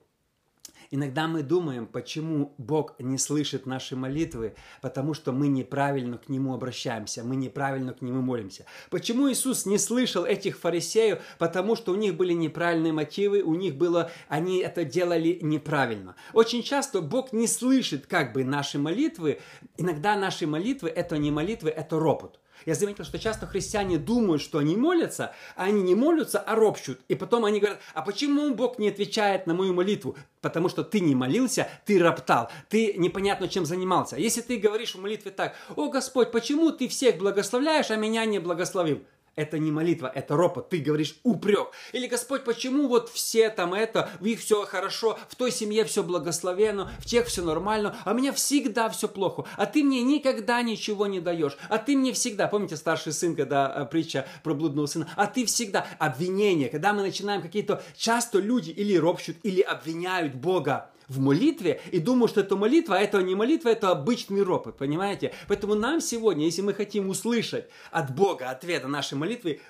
Иногда 0.95 1.27
мы 1.27 1.43
думаем, 1.43 1.87
почему 1.87 2.53
Бог 2.57 2.95
не 2.99 3.17
слышит 3.17 3.65
наши 3.65 3.97
молитвы, 3.97 4.55
потому 4.81 5.13
что 5.13 5.33
мы 5.33 5.49
неправильно 5.49 6.17
к 6.17 6.29
Нему 6.29 6.53
обращаемся, 6.53 7.21
мы 7.21 7.35
неправильно 7.35 7.91
к 7.91 8.01
Нему 8.01 8.21
молимся. 8.21 8.65
Почему 8.89 9.29
Иисус 9.29 9.65
не 9.65 9.77
слышал 9.77 10.23
этих 10.23 10.57
фарисеев, 10.57 11.19
потому 11.37 11.75
что 11.75 11.91
у 11.91 11.95
них 11.95 12.15
были 12.15 12.31
неправильные 12.31 12.93
мотивы, 12.93 13.41
у 13.41 13.55
них 13.55 13.75
было, 13.75 14.09
они 14.29 14.59
это 14.59 14.85
делали 14.85 15.37
неправильно. 15.41 16.15
Очень 16.31 16.63
часто 16.63 17.01
Бог 17.01 17.33
не 17.33 17.47
слышит 17.47 18.05
как 18.05 18.31
бы 18.31 18.45
наши 18.45 18.79
молитвы, 18.79 19.41
иногда 19.75 20.15
наши 20.15 20.47
молитвы 20.47 20.87
это 20.87 21.17
не 21.17 21.29
молитвы, 21.29 21.71
это 21.71 21.99
ропот. 21.99 22.39
Я 22.65 22.75
заметил, 22.75 23.03
что 23.03 23.19
часто 23.19 23.47
христиане 23.47 23.97
думают, 23.97 24.41
что 24.41 24.59
они 24.59 24.75
молятся, 24.75 25.33
а 25.55 25.65
они 25.65 25.81
не 25.81 25.95
молятся, 25.95 26.39
а 26.39 26.55
ропщут. 26.55 26.99
И 27.07 27.15
потом 27.15 27.45
они 27.45 27.59
говорят, 27.59 27.79
а 27.93 28.01
почему 28.01 28.53
Бог 28.53 28.79
не 28.79 28.89
отвечает 28.89 29.47
на 29.47 29.53
мою 29.53 29.73
молитву? 29.73 30.15
Потому 30.41 30.69
что 30.69 30.83
ты 30.83 30.99
не 30.99 31.15
молился, 31.15 31.67
ты 31.85 31.99
роптал, 31.99 32.49
ты 32.69 32.93
непонятно 32.93 33.47
чем 33.47 33.65
занимался. 33.65 34.17
Если 34.17 34.41
ты 34.41 34.57
говоришь 34.57 34.95
в 34.95 35.01
молитве 35.01 35.31
так, 35.31 35.55
о 35.75 35.89
Господь, 35.89 36.31
почему 36.31 36.71
ты 36.71 36.87
всех 36.87 37.17
благословляешь, 37.17 37.91
а 37.91 37.95
меня 37.95 38.25
не 38.25 38.39
благословил? 38.39 39.03
Это 39.35 39.59
не 39.59 39.71
молитва, 39.71 40.11
это 40.13 40.37
ропот. 40.37 40.69
Ты 40.69 40.79
говоришь 40.79 41.17
упрек. 41.23 41.71
Или 41.91 42.07
Господь, 42.07 42.45
почему 42.45 42.87
вот 42.87 43.09
все 43.09 43.49
там 43.49 43.73
это, 43.73 44.09
в 44.19 44.25
их 44.25 44.39
все 44.39 44.65
хорошо, 44.65 45.19
в 45.27 45.35
той 45.35 45.51
семье 45.51 45.83
все 45.83 46.03
благословенно, 46.03 46.91
в 46.99 47.05
тех 47.05 47.27
все 47.27 47.43
нормально, 47.43 47.97
а 48.05 48.11
у 48.11 48.15
меня 48.15 48.31
всегда 48.31 48.89
все 48.89 49.09
плохо. 49.09 49.45
А 49.57 49.65
ты 49.65 49.83
мне 49.83 50.03
никогда 50.03 50.61
ничего 50.61 51.05
не 51.07 51.19
даешь. 51.19 51.57
А 51.69 51.77
ты 51.77 51.97
мне 51.97 52.13
всегда, 52.13 52.47
помните 52.47 52.77
старший 52.77 53.11
сын, 53.11 53.35
когда 53.35 53.73
э, 53.75 53.85
притча 53.85 54.25
про 54.41 54.53
блудного 54.53 54.85
сына, 54.85 55.09
а 55.17 55.27
ты 55.27 55.45
всегда 55.45 55.85
обвинение, 55.99 56.69
когда 56.69 56.93
мы 56.93 57.01
начинаем 57.01 57.41
какие-то, 57.41 57.83
часто 57.97 58.39
люди 58.39 58.69
или 58.69 58.95
ропщут, 58.95 59.35
или 59.43 59.61
обвиняют 59.61 60.35
Бога 60.35 60.91
в 61.07 61.19
молитве 61.19 61.81
и 61.91 61.99
думаю, 61.99 62.27
что 62.27 62.41
это 62.41 62.55
молитва, 62.55 62.97
а 62.97 62.99
это 62.99 63.21
не 63.21 63.35
молитва, 63.35 63.69
это 63.69 63.91
обычный 63.91 64.43
ропот, 64.43 64.77
понимаете? 64.77 65.33
Поэтому 65.47 65.75
нам 65.75 66.01
сегодня, 66.01 66.45
если 66.45 66.61
мы 66.61 66.73
хотим 66.73 67.09
услышать 67.09 67.65
от 67.91 68.15
Бога 68.15 68.49
ответ 68.49 68.83
на 68.83 68.89
нашей 68.89 69.17
молитвы, 69.17 69.61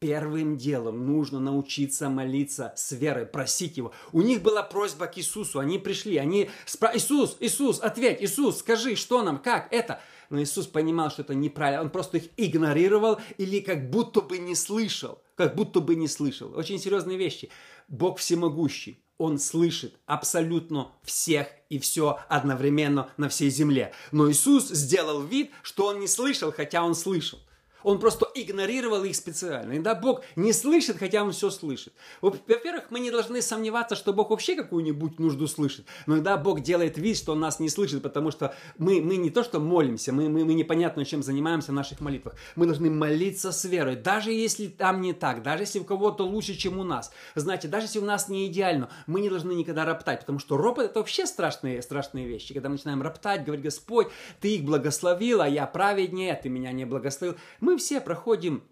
Первым 0.00 0.56
делом 0.56 1.06
нужно 1.06 1.40
научиться 1.40 2.08
молиться 2.08 2.72
с 2.76 2.92
верой, 2.92 3.26
просить 3.26 3.76
Его. 3.76 3.92
У 4.12 4.22
них 4.22 4.42
была 4.42 4.62
просьба 4.62 5.08
к 5.08 5.18
Иисусу, 5.18 5.58
они 5.58 5.76
пришли, 5.80 6.18
они 6.18 6.50
спрашивали, 6.66 7.00
Иисус, 7.00 7.36
Иисус, 7.40 7.80
ответь, 7.80 8.22
Иисус, 8.22 8.58
скажи, 8.58 8.94
что 8.94 9.24
нам, 9.24 9.38
как 9.38 9.72
это? 9.72 10.00
Но 10.30 10.40
Иисус 10.40 10.68
понимал, 10.68 11.10
что 11.10 11.22
это 11.22 11.34
неправильно, 11.34 11.82
Он 11.82 11.90
просто 11.90 12.18
их 12.18 12.28
игнорировал 12.36 13.18
или 13.38 13.58
как 13.58 13.90
будто 13.90 14.20
бы 14.20 14.38
не 14.38 14.54
слышал, 14.54 15.20
как 15.34 15.56
будто 15.56 15.80
бы 15.80 15.96
не 15.96 16.06
слышал. 16.06 16.56
Очень 16.56 16.78
серьезные 16.78 17.18
вещи. 17.18 17.50
Бог 17.88 18.18
всемогущий, 18.18 19.02
он 19.18 19.38
слышит 19.38 19.94
абсолютно 20.06 20.92
всех 21.02 21.48
и 21.68 21.78
все 21.78 22.18
одновременно 22.28 23.10
на 23.16 23.28
всей 23.28 23.50
земле. 23.50 23.92
Но 24.12 24.30
Иисус 24.30 24.68
сделал 24.68 25.22
вид, 25.22 25.50
что 25.62 25.86
он 25.86 26.00
не 26.00 26.06
слышал, 26.06 26.52
хотя 26.52 26.82
он 26.82 26.94
слышал. 26.94 27.40
Он 27.82 27.98
просто 27.98 28.26
игнорировал 28.34 29.04
их 29.04 29.14
специально. 29.14 29.72
Иногда 29.72 29.94
Бог 29.94 30.22
не 30.36 30.52
слышит, 30.52 30.98
хотя 30.98 31.22
Он 31.22 31.32
все 31.32 31.50
слышит. 31.50 31.92
Во-первых, 32.20 32.90
мы 32.90 33.00
не 33.00 33.10
должны 33.10 33.40
сомневаться, 33.42 33.94
что 33.96 34.12
Бог 34.12 34.30
вообще 34.30 34.56
какую-нибудь 34.56 35.18
нужду 35.18 35.46
слышит. 35.46 35.86
Но 36.06 36.14
иногда 36.14 36.36
Бог 36.36 36.60
делает 36.60 36.98
вид, 36.98 37.16
что 37.16 37.32
Он 37.32 37.40
нас 37.40 37.60
не 37.60 37.68
слышит, 37.68 38.02
потому 38.02 38.30
что 38.30 38.54
мы, 38.78 39.00
мы 39.00 39.16
не 39.16 39.30
то, 39.30 39.42
что 39.44 39.60
молимся, 39.60 40.12
мы, 40.12 40.28
мы, 40.28 40.44
мы 40.44 40.54
непонятно, 40.54 41.04
чем 41.04 41.22
занимаемся 41.22 41.72
в 41.72 41.74
наших 41.74 42.00
молитвах. 42.00 42.34
Мы 42.56 42.66
должны 42.66 42.90
молиться 42.90 43.52
с 43.52 43.64
верой, 43.64 43.96
даже 43.96 44.32
если 44.32 44.66
там 44.66 45.00
не 45.00 45.12
так, 45.12 45.42
даже 45.42 45.62
если 45.62 45.78
у 45.78 45.84
кого-то 45.84 46.24
лучше, 46.24 46.54
чем 46.54 46.78
у 46.78 46.84
нас. 46.84 47.12
Знаете, 47.34 47.68
даже 47.68 47.86
если 47.86 48.00
у 48.00 48.04
нас 48.04 48.28
не 48.28 48.46
идеально, 48.46 48.88
мы 49.06 49.20
не 49.20 49.30
должны 49.30 49.52
никогда 49.52 49.84
роптать, 49.84 50.20
потому 50.20 50.38
что 50.38 50.56
ропот 50.56 50.86
это 50.86 50.98
вообще 50.98 51.26
страшные, 51.26 51.82
страшные 51.82 52.26
вещи. 52.26 52.54
Когда 52.54 52.68
мы 52.68 52.74
начинаем 52.74 53.02
роптать, 53.02 53.44
говорить, 53.44 53.64
Господь, 53.64 54.08
Ты 54.40 54.56
их 54.56 54.64
благословил, 54.64 55.40
а 55.40 55.48
я 55.48 55.66
праведнее, 55.66 56.38
Ты 56.42 56.48
меня 56.48 56.72
не 56.72 56.84
благословил. 56.84 57.36
Мы 57.60 57.67
все 57.76 58.00
проходим 58.00 58.62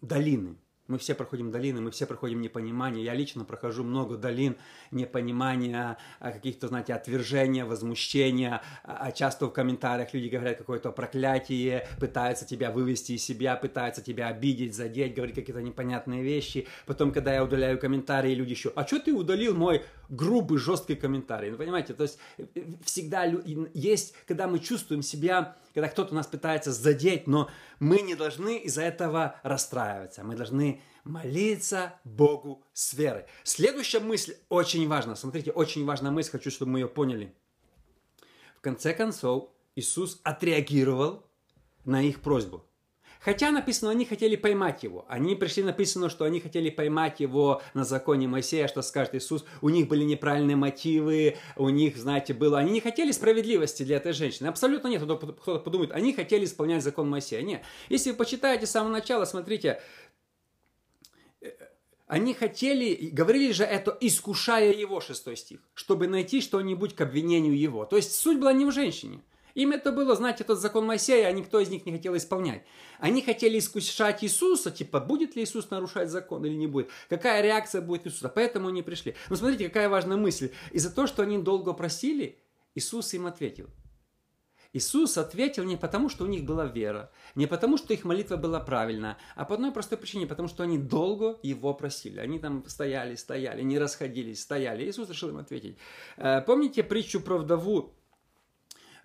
долины. 0.00 0.56
Мы 0.88 0.98
все 0.98 1.14
проходим 1.14 1.50
долины, 1.50 1.80
мы 1.80 1.90
все 1.90 2.06
проходим 2.06 2.40
непонимание. 2.40 3.04
Я 3.04 3.14
лично 3.14 3.44
прохожу 3.44 3.82
много 3.82 4.16
долин 4.16 4.56
непонимания, 4.90 5.98
а, 6.20 6.32
каких-то, 6.32 6.68
знаете, 6.68 6.94
отвержения, 6.94 7.64
возмущения. 7.64 8.62
А, 8.84 9.06
а 9.06 9.12
часто 9.12 9.46
в 9.46 9.50
комментариях 9.50 10.14
люди 10.14 10.28
говорят 10.28 10.58
какое-то 10.58 10.92
проклятие, 10.92 11.88
пытаются 11.98 12.46
тебя 12.46 12.70
вывести 12.70 13.12
из 13.12 13.24
себя, 13.24 13.56
пытаются 13.56 14.00
тебя 14.02 14.28
обидеть, 14.28 14.74
задеть, 14.74 15.14
говорить 15.14 15.34
какие-то 15.34 15.62
непонятные 15.62 16.22
вещи. 16.22 16.68
Потом, 16.86 17.12
когда 17.12 17.34
я 17.34 17.42
удаляю 17.42 17.78
комментарии, 17.78 18.34
люди 18.34 18.50
еще, 18.50 18.72
а 18.76 18.86
что 18.86 19.00
ты 19.00 19.12
удалил 19.12 19.56
мой 19.56 19.82
грубый, 20.08 20.58
жесткий 20.58 20.94
комментарий? 20.94 21.50
Ну, 21.50 21.56
понимаете, 21.56 21.94
то 21.94 22.04
есть 22.04 22.18
э, 22.38 22.46
э, 22.54 22.62
всегда 22.84 23.24
есть, 23.74 24.14
когда 24.26 24.46
мы 24.46 24.60
чувствуем 24.60 25.02
себя 25.02 25.56
когда 25.76 25.90
кто-то 25.90 26.14
нас 26.14 26.26
пытается 26.26 26.72
задеть, 26.72 27.26
но 27.26 27.50
мы 27.80 28.00
не 28.00 28.14
должны 28.14 28.56
из-за 28.60 28.80
этого 28.80 29.36
расстраиваться. 29.42 30.24
Мы 30.24 30.34
должны 30.34 30.75
молиться 31.06 31.98
Богу 32.04 32.64
с 32.72 32.92
верой. 32.94 33.24
Следующая 33.44 34.00
мысль 34.00 34.34
очень 34.48 34.86
важна. 34.88 35.16
Смотрите, 35.16 35.52
очень 35.52 35.84
важная 35.84 36.10
мысль, 36.10 36.32
хочу, 36.32 36.50
чтобы 36.50 36.72
мы 36.72 36.80
ее 36.80 36.88
поняли. 36.88 37.34
В 38.58 38.60
конце 38.60 38.92
концов, 38.92 39.50
Иисус 39.76 40.20
отреагировал 40.24 41.24
на 41.84 42.02
их 42.02 42.20
просьбу. 42.20 42.64
Хотя 43.20 43.50
написано, 43.50 43.90
они 43.90 44.04
хотели 44.04 44.36
поймать 44.36 44.82
его. 44.82 45.04
Они 45.08 45.34
пришли, 45.34 45.62
написано, 45.62 46.10
что 46.10 46.24
они 46.24 46.38
хотели 46.38 46.70
поймать 46.70 47.18
его 47.18 47.60
на 47.74 47.84
законе 47.84 48.28
Моисея, 48.28 48.68
что 48.68 48.82
скажет 48.82 49.16
Иисус. 49.16 49.44
У 49.62 49.68
них 49.68 49.88
были 49.88 50.04
неправильные 50.04 50.56
мотивы, 50.56 51.36
у 51.56 51.68
них, 51.68 51.96
знаете, 51.96 52.34
было... 52.34 52.58
Они 52.58 52.70
не 52.70 52.80
хотели 52.80 53.10
справедливости 53.10 53.82
для 53.82 53.96
этой 53.96 54.12
женщины. 54.12 54.46
Абсолютно 54.46 54.88
нет. 54.88 55.02
Кто-то 55.02 55.58
подумает, 55.58 55.90
они 55.90 56.12
хотели 56.12 56.44
исполнять 56.44 56.84
закон 56.84 57.10
Моисея. 57.10 57.42
Нет. 57.42 57.62
Если 57.88 58.12
вы 58.12 58.16
почитаете 58.16 58.66
с 58.66 58.70
самого 58.70 58.92
начала, 58.92 59.24
смотрите, 59.24 59.82
они 62.06 62.34
хотели, 62.34 63.10
говорили 63.10 63.52
же 63.52 63.64
это, 63.64 63.96
искушая 64.00 64.72
его, 64.72 65.00
шестой 65.00 65.36
стих, 65.36 65.60
чтобы 65.74 66.06
найти 66.06 66.40
что-нибудь 66.40 66.94
к 66.94 67.00
обвинению 67.00 67.58
его. 67.58 67.84
То 67.84 67.96
есть 67.96 68.14
суть 68.14 68.38
была 68.38 68.52
не 68.52 68.64
в 68.64 68.72
женщине. 68.72 69.22
Им 69.54 69.72
это 69.72 69.90
было, 69.90 70.14
знаете, 70.14 70.44
этот 70.44 70.60
закон 70.60 70.86
Моисея, 70.86 71.28
а 71.28 71.32
никто 71.32 71.58
из 71.58 71.70
них 71.70 71.86
не 71.86 71.92
хотел 71.92 72.14
исполнять. 72.14 72.62
Они 72.98 73.22
хотели 73.22 73.58
искушать 73.58 74.22
Иисуса, 74.22 74.70
типа, 74.70 75.00
будет 75.00 75.34
ли 75.34 75.42
Иисус 75.42 75.70
нарушать 75.70 76.10
закон 76.10 76.44
или 76.44 76.54
не 76.54 76.66
будет. 76.66 76.90
Какая 77.08 77.42
реакция 77.42 77.80
будет 77.80 78.06
Иисуса. 78.06 78.28
Поэтому 78.28 78.68
они 78.68 78.82
пришли. 78.82 79.16
Но 79.30 79.36
смотрите, 79.36 79.68
какая 79.68 79.88
важная 79.88 80.18
мысль. 80.18 80.50
Из-за 80.72 80.94
того, 80.94 81.06
что 81.06 81.22
они 81.22 81.38
долго 81.38 81.72
просили, 81.72 82.38
Иисус 82.74 83.14
им 83.14 83.26
ответил. 83.26 83.70
Иисус 84.76 85.16
ответил 85.16 85.64
не 85.64 85.76
потому, 85.76 86.10
что 86.10 86.24
у 86.24 86.26
них 86.26 86.44
была 86.44 86.66
вера, 86.66 87.10
не 87.34 87.46
потому, 87.46 87.78
что 87.78 87.94
их 87.94 88.04
молитва 88.04 88.36
была 88.36 88.60
правильная, 88.60 89.16
а 89.34 89.46
по 89.46 89.54
одной 89.54 89.72
простой 89.72 89.96
причине, 89.96 90.26
потому 90.26 90.48
что 90.48 90.64
они 90.64 90.76
долго 90.76 91.38
Его 91.42 91.72
просили. 91.72 92.20
Они 92.20 92.38
там 92.38 92.62
стояли, 92.66 93.14
стояли, 93.14 93.62
не 93.62 93.78
расходились, 93.78 94.42
стояли. 94.42 94.84
Иисус 94.84 95.08
решил 95.08 95.30
им 95.30 95.38
ответить. 95.38 95.78
Э, 96.18 96.42
помните 96.42 96.82
притчу 96.82 97.20
про 97.20 97.38
вдову 97.38 97.94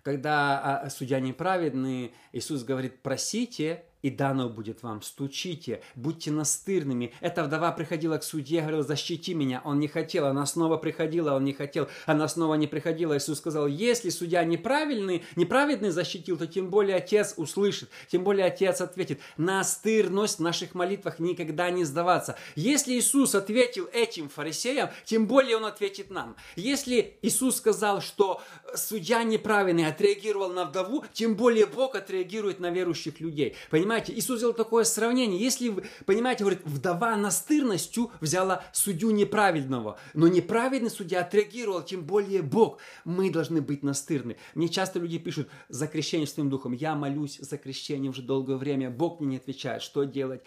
когда 0.02 0.80
а, 0.82 0.90
судья 0.90 1.20
неправедный, 1.20 2.12
Иисус 2.32 2.64
говорит, 2.64 3.02
просите, 3.02 3.84
и 4.02 4.10
дано 4.10 4.48
будет 4.48 4.82
вам. 4.82 5.00
Стучите, 5.00 5.80
будьте 5.94 6.30
настырными. 6.30 7.12
Эта 7.20 7.44
вдова 7.44 7.72
приходила 7.72 8.18
к 8.18 8.24
судье, 8.24 8.60
говорила, 8.60 8.82
защити 8.82 9.32
меня. 9.32 9.62
Он 9.64 9.78
не 9.78 9.88
хотел, 9.88 10.26
она 10.26 10.44
снова 10.44 10.76
приходила, 10.76 11.34
он 11.34 11.44
не 11.44 11.52
хотел, 11.52 11.88
она 12.06 12.28
снова 12.28 12.54
не 12.54 12.66
приходила. 12.66 13.16
Иисус 13.16 13.38
сказал, 13.38 13.66
если 13.66 14.10
судья 14.10 14.44
неправильный, 14.44 15.24
неправедный 15.36 15.90
защитил, 15.90 16.36
то 16.36 16.46
тем 16.46 16.68
более 16.68 16.96
Отец 16.96 17.34
услышит, 17.36 17.88
тем 18.08 18.24
более 18.24 18.46
Отец 18.46 18.80
ответит. 18.80 19.20
Настырность 19.36 20.38
в 20.38 20.42
наших 20.42 20.74
молитвах 20.74 21.18
никогда 21.18 21.70
не 21.70 21.84
сдаваться. 21.84 22.36
Если 22.56 22.94
Иисус 22.94 23.34
ответил 23.34 23.88
этим 23.92 24.28
фарисеям, 24.28 24.90
тем 25.04 25.26
более 25.26 25.56
Он 25.56 25.64
ответит 25.64 26.10
нам. 26.10 26.36
Если 26.56 27.16
Иисус 27.22 27.56
сказал, 27.56 28.00
что 28.00 28.40
судья 28.74 29.22
неправильный 29.22 29.86
отреагировал 29.86 30.52
на 30.52 30.64
вдову, 30.64 31.04
тем 31.12 31.36
более 31.36 31.66
Бог 31.66 31.94
отреагирует 31.94 32.58
на 32.58 32.70
верующих 32.70 33.20
людей. 33.20 33.54
Понимаете? 33.70 33.91
Понимаете, 33.92 34.14
Иисус 34.14 34.38
сделал 34.38 34.54
такое 34.54 34.84
сравнение. 34.84 35.38
Если, 35.38 35.68
понимаете, 36.06 36.44
говорит, 36.44 36.62
вдова 36.64 37.14
настырностью 37.14 38.10
взяла 38.22 38.64
судью 38.72 39.10
неправедного, 39.10 39.98
но 40.14 40.28
неправедный 40.28 40.88
судья 40.88 41.20
отреагировал, 41.20 41.82
тем 41.82 42.02
более 42.02 42.40
Бог. 42.40 42.78
Мы 43.04 43.30
должны 43.30 43.60
быть 43.60 43.82
настырны. 43.82 44.38
Мне 44.54 44.70
часто 44.70 44.98
люди 44.98 45.18
пишут 45.18 45.50
за 45.68 45.86
крещение 45.86 46.26
своим 46.26 46.48
духом. 46.48 46.72
Я 46.72 46.94
молюсь 46.94 47.36
за 47.36 47.58
крещение 47.58 48.10
уже 48.10 48.22
долгое 48.22 48.56
время. 48.56 48.88
Бог 48.88 49.20
мне 49.20 49.32
не 49.32 49.36
отвечает. 49.36 49.82
Что 49.82 50.04
делать? 50.04 50.42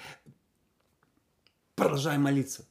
Продолжай 1.76 2.18
молиться. 2.18 2.68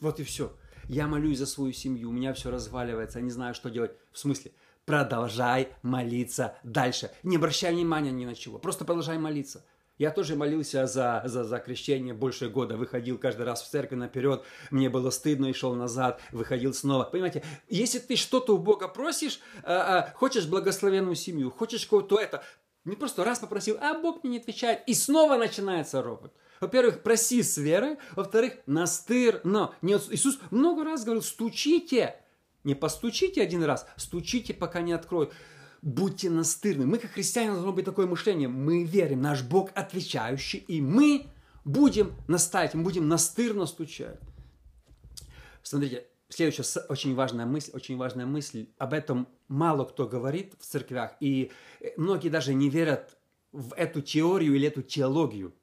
Вот 0.00 0.18
и 0.18 0.24
все. 0.24 0.56
Я 0.88 1.06
молюсь 1.06 1.38
за 1.38 1.46
свою 1.46 1.72
семью, 1.72 2.08
у 2.08 2.12
меня 2.12 2.34
все 2.34 2.50
разваливается, 2.50 3.20
я 3.20 3.24
не 3.24 3.30
знаю, 3.30 3.54
что 3.54 3.70
делать. 3.70 3.92
В 4.10 4.18
смысле? 4.18 4.50
Продолжай 4.86 5.68
молиться 5.82 6.56
дальше. 6.64 7.12
Не 7.22 7.36
обращай 7.36 7.72
внимания 7.72 8.10
ни 8.10 8.24
на 8.24 8.34
чего. 8.34 8.58
Просто 8.58 8.84
продолжай 8.84 9.18
молиться. 9.18 9.64
Я 9.98 10.10
тоже 10.10 10.36
молился 10.36 10.86
за, 10.86 11.22
за, 11.24 11.44
за 11.44 11.58
крещение 11.58 12.12
больше 12.12 12.50
года, 12.50 12.76
выходил 12.76 13.16
каждый 13.16 13.46
раз 13.46 13.62
в 13.62 13.70
церковь 13.70 13.98
наперед, 13.98 14.44
мне 14.70 14.90
было 14.90 15.08
стыдно 15.08 15.46
и 15.46 15.54
шел 15.54 15.74
назад, 15.74 16.20
выходил 16.32 16.74
снова. 16.74 17.04
Понимаете, 17.04 17.42
если 17.68 17.98
ты 17.98 18.16
что-то 18.16 18.54
у 18.54 18.58
Бога 18.58 18.88
просишь, 18.88 19.40
а, 19.62 19.98
а, 19.98 20.12
хочешь 20.14 20.46
благословенную 20.46 21.16
семью, 21.16 21.50
хочешь 21.50 21.86
кого-то 21.86 22.18
это, 22.18 22.44
не 22.84 22.94
просто 22.94 23.24
раз 23.24 23.38
попросил, 23.38 23.78
а 23.80 23.98
Бог 23.98 24.22
мне 24.22 24.32
не 24.32 24.38
отвечает, 24.38 24.82
и 24.86 24.92
снова 24.92 25.36
начинается 25.36 26.02
робот. 26.02 26.32
Во-первых, 26.60 27.02
проси 27.02 27.42
с 27.42 27.56
верой, 27.56 27.96
во-вторых, 28.14 28.54
настыр, 28.66 29.40
но 29.44 29.74
не, 29.80 29.94
Иисус 29.94 30.38
много 30.50 30.84
раз 30.84 31.04
говорил, 31.04 31.22
стучите, 31.22 32.16
не 32.64 32.74
постучите 32.74 33.42
один 33.42 33.64
раз, 33.64 33.86
стучите, 33.96 34.52
пока 34.52 34.82
не 34.82 34.92
откроют 34.92 35.32
будьте 35.82 36.30
настырны. 36.30 36.86
Мы, 36.86 36.98
как 36.98 37.12
христиане, 37.12 37.52
должно 37.52 37.72
быть 37.72 37.84
такое 37.84 38.06
мышление. 38.06 38.48
Мы 38.48 38.84
верим, 38.84 39.22
наш 39.22 39.42
Бог 39.42 39.70
отвечающий, 39.74 40.58
и 40.58 40.80
мы 40.80 41.26
будем 41.64 42.14
настаивать, 42.28 42.74
мы 42.74 42.82
будем 42.82 43.08
настырно 43.08 43.66
стучать. 43.66 44.20
Смотрите, 45.62 46.06
следующая 46.28 46.80
очень 46.88 47.14
важная 47.14 47.46
мысль, 47.46 47.70
очень 47.72 47.96
важная 47.96 48.26
мысль. 48.26 48.68
Об 48.78 48.92
этом 48.92 49.28
мало 49.48 49.84
кто 49.84 50.06
говорит 50.06 50.54
в 50.60 50.64
церквях, 50.64 51.16
и 51.20 51.50
многие 51.96 52.28
даже 52.28 52.54
не 52.54 52.70
верят 52.70 53.16
в 53.52 53.74
эту 53.74 54.00
теорию 54.00 54.54
или 54.54 54.68
эту 54.68 54.82
теологию. 54.82 55.54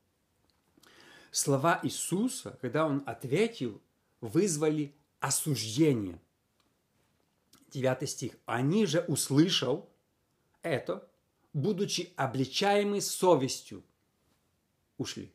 Слова 1.32 1.79
Иисуса, 1.84 2.58
когда 2.62 2.86
Он 2.86 3.01
ответил, 3.05 3.82
вызвали 4.20 4.96
осуждение. 5.20 6.22
Девятый 7.70 8.08
стих. 8.08 8.34
«Они 8.46 8.86
же, 8.86 9.05
услышал, 9.08 9.89
это, 10.63 11.08
будучи 11.53 12.13
обличаемы 12.15 13.01
совестью, 13.01 13.84
ушли. 14.98 15.32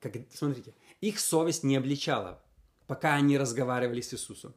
Как, 0.00 0.14
смотрите, 0.32 0.74
их 1.00 1.20
совесть 1.20 1.62
не 1.62 1.76
обличала, 1.76 2.42
пока 2.86 3.14
они 3.14 3.36
разговаривали 3.36 4.00
с 4.00 4.14
Иисусом. 4.14 4.54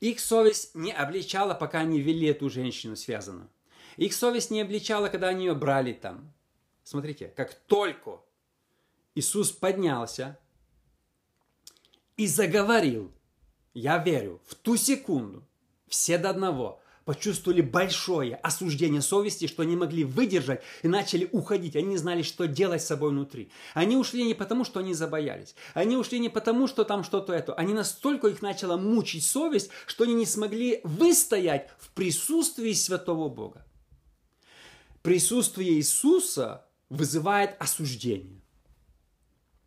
Их 0.00 0.20
совесть 0.20 0.74
не 0.74 0.92
обличала, 0.92 1.54
пока 1.54 1.80
они 1.80 2.00
вели 2.00 2.26
эту 2.26 2.50
женщину 2.50 2.96
связанную. 2.96 3.48
Их 3.96 4.12
совесть 4.12 4.50
не 4.50 4.60
обличала, 4.60 5.08
когда 5.08 5.28
они 5.28 5.46
ее 5.46 5.54
брали 5.54 5.92
там. 5.92 6.32
Смотрите, 6.82 7.28
как 7.28 7.54
только 7.54 8.20
Иисус 9.14 9.52
поднялся 9.52 10.38
и 12.16 12.26
заговорил, 12.26 13.12
я 13.72 13.98
верю, 13.98 14.40
в 14.46 14.54
ту 14.54 14.76
секунду, 14.76 15.46
все 15.88 16.18
до 16.18 16.30
одного, 16.30 16.82
почувствовали 17.04 17.60
большое 17.60 18.36
осуждение 18.36 19.02
совести, 19.02 19.46
что 19.46 19.62
они 19.62 19.76
могли 19.76 20.04
выдержать 20.04 20.62
и 20.82 20.88
начали 20.88 21.28
уходить. 21.32 21.76
Они 21.76 21.88
не 21.88 21.96
знали, 21.96 22.22
что 22.22 22.46
делать 22.46 22.82
с 22.82 22.86
собой 22.86 23.10
внутри. 23.10 23.50
Они 23.74 23.96
ушли 23.96 24.24
не 24.24 24.34
потому, 24.34 24.64
что 24.64 24.80
они 24.80 24.94
забоялись. 24.94 25.54
Они 25.74 25.96
ушли 25.96 26.18
не 26.18 26.28
потому, 26.28 26.66
что 26.66 26.84
там 26.84 27.04
что-то 27.04 27.32
это. 27.32 27.54
Они 27.54 27.74
настолько 27.74 28.28
их 28.28 28.42
начала 28.42 28.76
мучить 28.76 29.24
совесть, 29.24 29.70
что 29.86 30.04
они 30.04 30.14
не 30.14 30.26
смогли 30.26 30.80
выстоять 30.84 31.68
в 31.78 31.90
присутствии 31.90 32.72
святого 32.72 33.28
Бога. 33.28 33.66
Присутствие 35.02 35.74
Иисуса 35.74 36.66
вызывает 36.88 37.56
осуждение. 37.58 38.40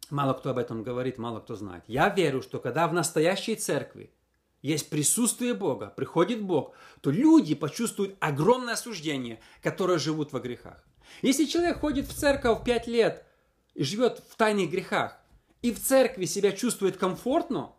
Мало 0.09 0.33
кто 0.33 0.51
об 0.51 0.57
этом 0.57 0.83
говорит, 0.83 1.17
мало 1.17 1.41
кто 1.41 1.55
знает. 1.55 1.83
Я 1.87 2.09
верю, 2.09 2.41
что 2.41 2.59
когда 2.59 2.87
в 2.87 2.93
настоящей 2.93 3.55
церкви 3.55 4.11
есть 4.61 4.89
присутствие 4.89 5.53
Бога, 5.53 5.93
приходит 5.95 6.41
Бог, 6.41 6.73
то 7.01 7.11
люди 7.11 7.55
почувствуют 7.55 8.15
огромное 8.19 8.73
осуждение, 8.73 9.39
которые 9.61 9.99
живут 9.99 10.33
во 10.33 10.39
грехах. 10.39 10.83
Если 11.21 11.45
человек 11.45 11.79
ходит 11.79 12.07
в 12.07 12.13
церковь 12.13 12.63
пять 12.63 12.87
лет 12.87 13.25
и 13.73 13.83
живет 13.83 14.21
в 14.29 14.35
тайных 14.35 14.69
грехах, 14.69 15.17
и 15.61 15.71
в 15.71 15.79
церкви 15.79 16.25
себя 16.25 16.51
чувствует 16.51 16.97
комфортно, 16.97 17.73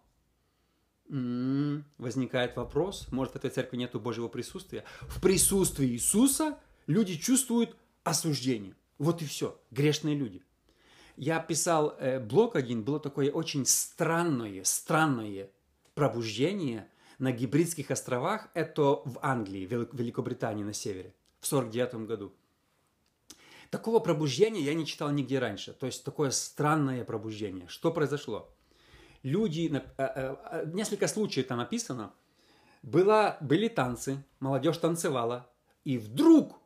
м-м, 1.08 1.84
возникает 1.98 2.56
вопрос, 2.56 3.08
может 3.10 3.34
в 3.34 3.36
этой 3.36 3.50
церкви 3.50 3.76
нет 3.76 3.94
Божьего 3.94 4.28
присутствия. 4.28 4.84
В 5.02 5.20
присутствии 5.20 5.88
Иисуса 5.88 6.58
люди 6.86 7.16
чувствуют 7.16 7.76
осуждение. 8.04 8.74
Вот 8.98 9.22
и 9.22 9.26
все, 9.26 9.60
грешные 9.70 10.16
люди. 10.16 10.42
Я 11.16 11.40
писал 11.40 11.96
э, 11.98 12.20
блог 12.20 12.56
один, 12.56 12.82
было 12.82 13.00
такое 13.00 13.30
очень 13.30 13.66
странное, 13.66 14.62
странное 14.64 15.50
пробуждение 15.98 16.88
на 17.18 17.32
Гибридских 17.32 17.90
островах, 17.90 18.50
это 18.54 19.02
в 19.04 19.18
Англии, 19.20 19.66
Великобритании 19.66 20.62
на 20.62 20.72
севере, 20.72 21.12
в 21.40 21.46
49 21.48 22.06
году. 22.06 22.32
Такого 23.70 23.98
пробуждения 23.98 24.60
я 24.60 24.74
не 24.74 24.86
читал 24.86 25.10
нигде 25.10 25.40
раньше. 25.40 25.72
То 25.72 25.86
есть 25.86 26.04
такое 26.04 26.30
странное 26.30 27.04
пробуждение. 27.04 27.66
Что 27.66 27.90
произошло? 27.90 28.48
Люди, 29.24 29.68
э, 29.74 29.80
э, 29.98 30.36
э, 30.52 30.70
несколько 30.72 31.08
случаев 31.08 31.48
там 31.48 31.58
описано. 31.58 32.12
Было, 32.82 33.36
были 33.40 33.66
танцы, 33.66 34.24
молодежь 34.38 34.78
танцевала, 34.78 35.50
и 35.82 35.98
вдруг 35.98 36.60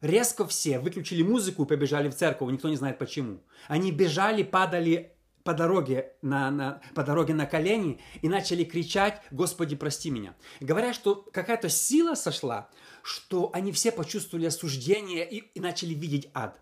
резко 0.00 0.46
все 0.46 0.78
выключили 0.78 1.22
музыку 1.22 1.64
и 1.64 1.68
побежали 1.68 2.08
в 2.08 2.14
церковь, 2.14 2.50
никто 2.50 2.70
не 2.70 2.76
знает 2.76 2.98
почему. 2.98 3.40
Они 3.68 3.92
бежали, 3.92 4.42
падали 4.42 5.14
по 5.44 5.54
дороге 5.54 6.12
на, 6.22 6.50
на, 6.50 6.80
по 6.94 7.02
дороге 7.02 7.34
на 7.34 7.46
колени 7.46 8.00
и 8.22 8.28
начали 8.28 8.64
кричать 8.64 9.22
«Господи, 9.30 9.76
прости 9.76 10.10
меня». 10.10 10.34
Говорят, 10.60 10.94
что 10.94 11.16
какая-то 11.32 11.68
сила 11.68 12.14
сошла, 12.14 12.68
что 13.02 13.50
они 13.52 13.72
все 13.72 13.92
почувствовали 13.92 14.46
осуждение 14.46 15.28
и, 15.28 15.38
и 15.38 15.60
начали 15.60 15.94
видеть 15.94 16.30
ад 16.34 16.60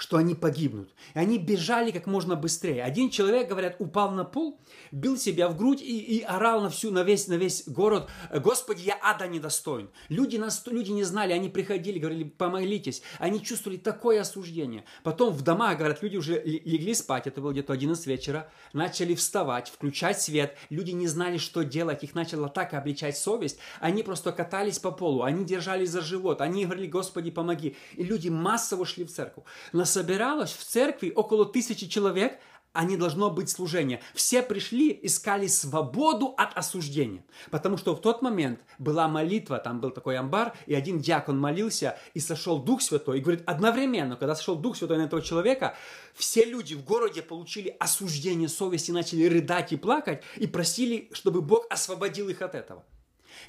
что 0.00 0.16
они 0.16 0.34
погибнут. 0.34 0.94
И 1.14 1.18
они 1.18 1.36
бежали 1.38 1.90
как 1.90 2.06
можно 2.06 2.34
быстрее. 2.34 2.82
Один 2.82 3.10
человек, 3.10 3.48
говорят, 3.48 3.76
упал 3.78 4.10
на 4.12 4.24
пол, 4.24 4.58
бил 4.92 5.18
себя 5.18 5.46
в 5.48 5.58
грудь 5.58 5.82
и, 5.82 5.98
и 5.98 6.22
орал 6.22 6.62
на, 6.62 6.70
всю, 6.70 6.90
на, 6.90 7.02
весь, 7.02 7.28
на 7.28 7.34
весь 7.34 7.68
город, 7.68 8.08
«Господи, 8.34 8.82
я 8.82 8.98
ада 9.02 9.28
недостоин». 9.28 9.90
Люди, 10.08 10.38
нас, 10.38 10.62
люди 10.66 10.90
не 10.90 11.04
знали, 11.04 11.34
они 11.34 11.50
приходили, 11.50 11.98
говорили, 11.98 12.24
помолитесь. 12.24 13.02
Они 13.18 13.42
чувствовали 13.42 13.76
такое 13.76 14.22
осуждение. 14.22 14.84
Потом 15.02 15.34
в 15.34 15.42
домах, 15.42 15.76
говорят, 15.76 16.02
люди 16.02 16.16
уже 16.16 16.40
легли 16.42 16.94
спать, 16.94 17.26
это 17.26 17.42
было 17.42 17.52
где-то 17.52 17.74
11 17.74 18.06
вечера, 18.06 18.50
начали 18.72 19.14
вставать, 19.14 19.68
включать 19.68 20.18
свет. 20.18 20.56
Люди 20.70 20.92
не 20.92 21.08
знали, 21.08 21.36
что 21.36 21.62
делать, 21.62 22.02
их 22.04 22.14
начала 22.14 22.48
так 22.48 22.72
обличать 22.72 23.18
совесть. 23.18 23.58
Они 23.80 24.02
просто 24.02 24.32
катались 24.32 24.78
по 24.78 24.92
полу, 24.92 25.24
они 25.24 25.44
держались 25.44 25.90
за 25.90 26.00
живот, 26.00 26.40
они 26.40 26.64
говорили, 26.64 26.86
Господи, 26.86 27.30
помоги. 27.30 27.76
И 27.96 28.02
люди 28.02 28.30
массово 28.30 28.86
шли 28.86 29.04
в 29.04 29.12
церковь. 29.12 29.44
На 29.74 29.84
собиралось 29.90 30.52
в 30.52 30.64
церкви 30.64 31.12
около 31.14 31.44
тысячи 31.44 31.86
человек, 31.88 32.38
а 32.72 32.84
не 32.84 32.96
должно 32.96 33.30
быть 33.30 33.50
служения. 33.50 34.00
Все 34.14 34.42
пришли, 34.42 34.96
искали 35.02 35.48
свободу 35.48 36.34
от 36.38 36.56
осуждения. 36.56 37.24
Потому 37.50 37.76
что 37.76 37.96
в 37.96 38.00
тот 38.00 38.22
момент 38.22 38.60
была 38.78 39.08
молитва, 39.08 39.58
там 39.58 39.80
был 39.80 39.90
такой 39.90 40.16
амбар, 40.16 40.54
и 40.66 40.74
один 40.74 41.00
диакон 41.00 41.38
молился, 41.38 41.98
и 42.14 42.20
сошел 42.20 42.62
Дух 42.62 42.82
Святой. 42.82 43.18
И 43.18 43.20
говорит, 43.20 43.42
одновременно, 43.46 44.16
когда 44.16 44.34
сошел 44.36 44.54
Дух 44.54 44.76
Святой 44.76 44.98
на 44.98 45.02
этого 45.02 45.20
человека, 45.20 45.74
все 46.14 46.44
люди 46.44 46.74
в 46.74 46.84
городе 46.84 47.22
получили 47.22 47.74
осуждение 47.80 48.48
совести, 48.48 48.92
начали 48.92 49.26
рыдать 49.26 49.72
и 49.72 49.76
плакать, 49.76 50.22
и 50.36 50.46
просили, 50.46 51.10
чтобы 51.12 51.42
Бог 51.42 51.66
освободил 51.70 52.28
их 52.28 52.40
от 52.40 52.54
этого. 52.54 52.84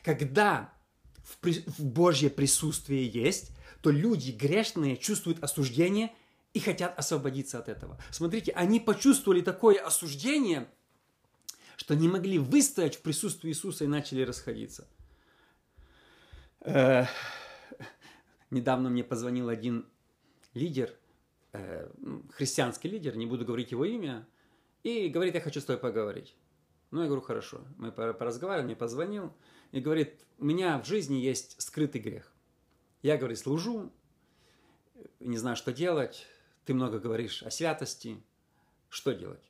Когда 0.04 0.74
в, 1.24 1.38
при... 1.38 1.64
в 1.78 1.86
Божье 1.86 2.32
присутствие 2.32 3.08
есть, 3.08 3.52
то 3.82 3.92
люди 3.92 4.32
грешные 4.32 4.98
чувствуют 4.98 5.44
осуждение– 5.44 6.12
и 6.54 6.60
хотят 6.60 6.98
освободиться 6.98 7.60
от 7.60 7.70
этого. 7.70 7.98
Смотрите, 8.12 8.52
они 8.52 8.80
почувствовали 8.80 9.42
такое 9.42 9.80
осуждение, 9.80 10.68
что 11.78 11.96
не 11.96 12.08
могли 12.08 12.40
выстоять 12.40 12.96
в 12.96 13.02
присутствии 13.02 13.50
Иисуса 13.50 13.86
и 13.86 13.88
начали 13.88 14.22
расходиться. 14.22 14.88
Э, 16.62 17.06
недавно 18.50 18.90
мне 18.90 19.04
позвонил 19.04 19.50
один 19.50 19.86
лидер, 20.54 20.94
э, 21.54 21.90
христианский 22.34 22.90
лидер, 22.90 23.16
не 23.16 23.26
буду 23.26 23.46
говорить 23.46 23.72
его 23.72 23.86
имя, 23.86 24.28
и 24.84 25.08
говорит, 25.08 25.36
я 25.36 25.42
хочу 25.42 25.62
с 25.62 25.66
тобой 25.66 25.80
поговорить. 25.82 26.36
Ну, 26.92 27.02
я 27.02 27.08
говорю, 27.08 27.22
хорошо. 27.22 27.62
Мы 27.78 27.92
поразговаривали, 27.92 28.66
мне 28.66 28.76
позвонил, 28.76 29.34
и 29.72 29.80
говорит, 29.80 30.20
у 30.38 30.46
меня 30.46 30.80
в 30.80 30.86
жизни 30.86 31.16
есть 31.16 31.62
скрытый 31.62 32.02
грех. 32.02 32.32
Я, 33.02 33.18
говорит, 33.18 33.40
служу, 33.40 33.92
не 35.20 35.38
знаю, 35.38 35.56
что 35.56 35.72
делать, 35.72 36.28
ты 36.66 36.74
много 36.74 37.00
говоришь 37.00 37.44
о 37.44 37.52
святости. 37.52 38.22
Что 38.90 39.14
делать? 39.14 39.42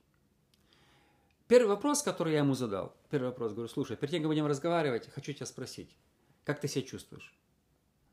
Первый 1.47 1.67
вопрос, 1.67 2.01
который 2.01 2.33
я 2.33 2.39
ему 2.39 2.53
задал, 2.53 2.95
первый 3.09 3.27
вопрос, 3.27 3.51
говорю, 3.51 3.67
слушай, 3.67 3.97
перед 3.97 4.11
тем, 4.11 4.21
как 4.21 4.29
будем 4.29 4.45
разговаривать, 4.45 5.09
хочу 5.09 5.33
тебя 5.33 5.45
спросить, 5.45 5.97
как 6.45 6.61
ты 6.61 6.67
себя 6.67 6.83
чувствуешь? 6.83 7.33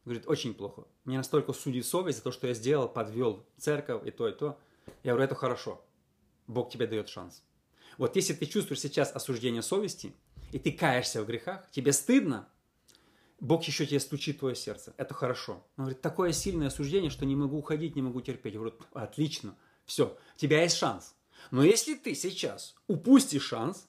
Говорит, 0.05 0.27
очень 0.27 0.55
плохо. 0.55 0.89
Мне 1.05 1.19
настолько 1.19 1.53
судит 1.53 1.87
совесть 1.87 2.19
за 2.19 2.25
то, 2.25 2.33
что 2.33 2.47
я 2.49 2.55
сделал, 2.55 2.89
подвел 2.89 3.47
церковь 3.57 4.07
и 4.07 4.11
то, 4.11 4.29
и 4.29 4.33
то. 4.33 4.59
Я 5.03 5.13
говорю, 5.13 5.27
это 5.27 5.35
хорошо. 5.35 5.85
Бог 6.47 6.71
тебе 6.71 6.87
дает 6.87 7.09
шанс. 7.09 7.45
Вот 7.99 8.17
если 8.17 8.33
ты 8.33 8.47
чувствуешь 8.47 8.81
сейчас 8.81 9.15
осуждение 9.15 9.63
совести, 9.63 10.15
и 10.51 10.59
ты 10.59 10.73
каешься 10.73 11.23
в 11.23 11.27
грехах, 11.27 11.71
тебе 11.71 11.93
стыдно, 11.93 12.49
Бог 13.41 13.63
еще 13.65 13.87
тебе 13.87 14.01
стучит 14.01 14.41
твое 14.41 14.57
сердце. 14.57 14.93
Это 14.97 15.15
хорошо. 15.15 15.65
Он 15.77 15.85
говорит, 15.85 16.01
такое 16.01 16.33
сильное 16.33 16.69
осуждение, 16.69 17.11
что 17.11 17.25
не 17.25 17.37
могу 17.37 17.59
уходить, 17.59 17.95
не 17.95 18.03
могу 18.03 18.21
терпеть. 18.21 18.55
Я 18.55 18.61
говорю, 18.61 18.77
отлично, 18.93 19.57
все, 19.87 20.17
у 20.35 20.39
тебя 20.39 20.63
есть 20.63 20.77
шанс. 20.77 21.15
Но 21.51 21.63
если 21.63 21.95
ты 21.95 22.15
сейчас 22.15 22.75
упустишь 22.89 23.45
шанс, 23.45 23.87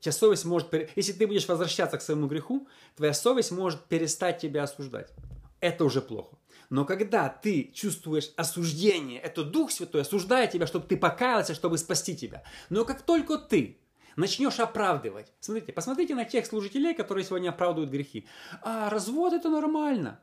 тебя 0.00 0.12
совесть 0.12 0.46
может... 0.46 0.72
Если 0.96 1.12
ты 1.12 1.26
будешь 1.26 1.46
возвращаться 1.46 1.98
к 1.98 2.02
своему 2.02 2.26
греху, 2.26 2.68
твоя 2.96 3.12
совесть 3.12 3.50
может 3.50 3.84
перестать 3.84 4.38
тебя 4.38 4.62
осуждать. 4.62 5.12
Это 5.60 5.84
уже 5.84 6.00
плохо. 6.00 6.36
Но 6.70 6.84
когда 6.84 7.28
ты 7.28 7.70
чувствуешь 7.74 8.32
осуждение, 8.36 9.20
это 9.20 9.44
Дух 9.44 9.70
Святой 9.70 10.02
осуждает 10.02 10.50
тебя, 10.50 10.66
чтобы 10.66 10.86
ты 10.86 10.96
покаялся, 10.96 11.54
чтобы 11.54 11.78
спасти 11.78 12.16
тебя. 12.16 12.42
Но 12.70 12.84
как 12.84 13.02
только 13.02 13.38
ты 13.38 13.78
начнешь 14.16 14.58
оправдывать. 14.58 15.32
Смотрите, 15.40 15.72
посмотрите 15.72 16.14
на 16.14 16.24
тех 16.24 16.46
служителей, 16.46 16.94
которые 16.94 17.24
сегодня 17.24 17.50
оправдывают 17.50 17.90
грехи. 17.90 18.26
А 18.62 18.90
развод 18.90 19.32
это 19.32 19.48
нормально. 19.48 20.20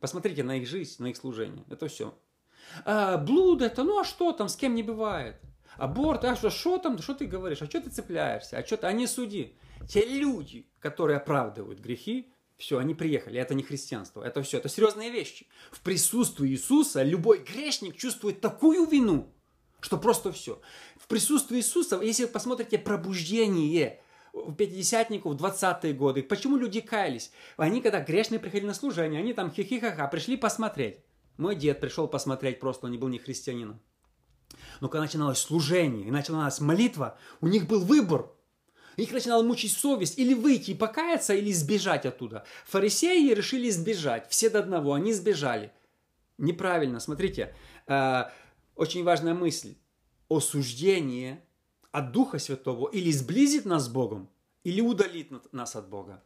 Посмотрите 0.00 0.42
на 0.42 0.58
их 0.58 0.68
жизнь, 0.68 1.02
на 1.02 1.06
их 1.06 1.16
служение. 1.16 1.64
Это 1.70 1.88
все. 1.88 2.14
А, 2.84 3.16
блуд 3.16 3.62
это, 3.62 3.82
ну 3.84 4.00
а 4.00 4.04
что 4.04 4.32
там, 4.32 4.48
с 4.48 4.56
кем 4.56 4.74
не 4.74 4.82
бывает. 4.82 5.40
Аборт, 5.76 6.24
а 6.24 6.34
что, 6.34 6.50
что 6.50 6.78
там, 6.78 6.98
что 6.98 7.14
ты 7.14 7.26
говоришь, 7.26 7.62
а 7.62 7.66
что 7.66 7.80
ты 7.80 7.90
цепляешься, 7.90 8.58
а 8.58 8.66
что 8.66 8.76
ты, 8.76 8.86
а 8.86 8.92
не 8.92 9.06
суди. 9.06 9.56
Те 9.88 10.04
люди, 10.06 10.68
которые 10.80 11.18
оправдывают 11.18 11.78
грехи, 11.78 12.32
все, 12.56 12.78
они 12.78 12.94
приехали, 12.94 13.40
это 13.40 13.54
не 13.54 13.62
христианство, 13.62 14.22
это 14.22 14.42
все, 14.42 14.58
это 14.58 14.68
серьезные 14.68 15.10
вещи. 15.10 15.46
В 15.70 15.80
присутствии 15.80 16.50
Иисуса 16.50 17.04
любой 17.04 17.38
грешник 17.38 17.96
чувствует 17.96 18.40
такую 18.40 18.84
вину, 18.86 19.32
что 19.80 19.96
просто 19.96 20.32
все. 20.32 20.60
В 20.96 21.06
присутствии 21.06 21.58
Иисуса, 21.58 22.00
если 22.00 22.24
вы 22.24 22.28
посмотрите 22.30 22.78
пробуждение 22.78 24.00
в 24.32 24.54
пятидесятников, 24.54 25.34
в 25.34 25.44
20-е 25.44 25.92
годы, 25.94 26.22
почему 26.22 26.56
люди 26.56 26.80
каялись? 26.80 27.32
Они, 27.56 27.80
когда 27.80 28.00
грешные 28.00 28.38
приходили 28.38 28.66
на 28.66 28.74
служение, 28.74 29.20
они 29.20 29.32
там 29.32 29.50
хихихаха 29.52 30.06
пришли 30.08 30.36
посмотреть. 30.36 31.00
Мой 31.36 31.54
дед 31.54 31.80
пришел 31.80 32.08
посмотреть, 32.08 32.58
просто 32.58 32.86
он 32.86 32.92
не 32.92 32.98
был 32.98 33.08
не 33.08 33.18
христианином. 33.18 33.80
Но 34.80 34.88
когда 34.88 35.02
начиналось 35.02 35.38
служение 35.38 36.06
и 36.06 36.10
начиналась 36.10 36.60
молитва, 36.60 37.18
у 37.40 37.46
них 37.46 37.66
был 37.66 37.84
выбор. 37.84 38.30
Их 38.96 39.12
начинала 39.12 39.44
мучить 39.44 39.72
совесть 39.72 40.18
или 40.18 40.34
выйти 40.34 40.72
и 40.72 40.74
покаяться, 40.74 41.32
или 41.32 41.52
сбежать 41.52 42.04
оттуда. 42.04 42.44
Фарисеи 42.66 43.32
решили 43.32 43.70
сбежать, 43.70 44.28
все 44.28 44.50
до 44.50 44.58
одного, 44.58 44.94
они 44.94 45.12
сбежали. 45.12 45.72
Неправильно, 46.36 46.98
смотрите, 46.98 47.54
э, 47.86 48.24
очень 48.78 49.04
важная 49.04 49.34
мысль. 49.34 49.74
Осуждение 50.30 51.44
от 51.90 52.12
Духа 52.12 52.38
Святого 52.38 52.88
или 52.88 53.10
сблизит 53.10 53.64
нас 53.64 53.84
с 53.84 53.88
Богом, 53.88 54.30
или 54.64 54.80
удалит 54.80 55.32
нас 55.52 55.76
от 55.76 55.88
Бога. 55.88 56.22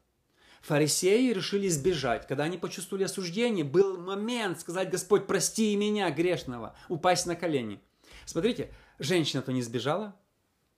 Фарисеи 0.61 1.33
решили 1.33 1.69
сбежать. 1.69 2.29
Когда 2.29 2.45
они 2.45 2.57
почувствовали 2.57 3.05
осуждение, 3.05 3.65
был 3.65 3.99
момент 3.99 4.61
сказать, 4.61 4.91
Господь, 4.91 5.27
прости 5.27 5.75
меня, 5.75 6.11
грешного, 6.11 6.77
упасть 6.89 7.27
на 7.27 7.35
колени. 7.35 7.81
Смотрите, 8.27 8.73
женщина-то 9.01 9.53
не 9.53 9.63
сбежала, 9.63 10.15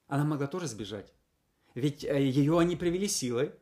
она 0.07 0.25
могла 0.25 0.47
тоже 0.47 0.69
сбежать. 0.69 1.13
Ведь 1.75 2.05
э, 2.05 2.23
ее 2.23 2.59
они 2.59 2.77
привели 2.77 3.09
силой. 3.09 3.53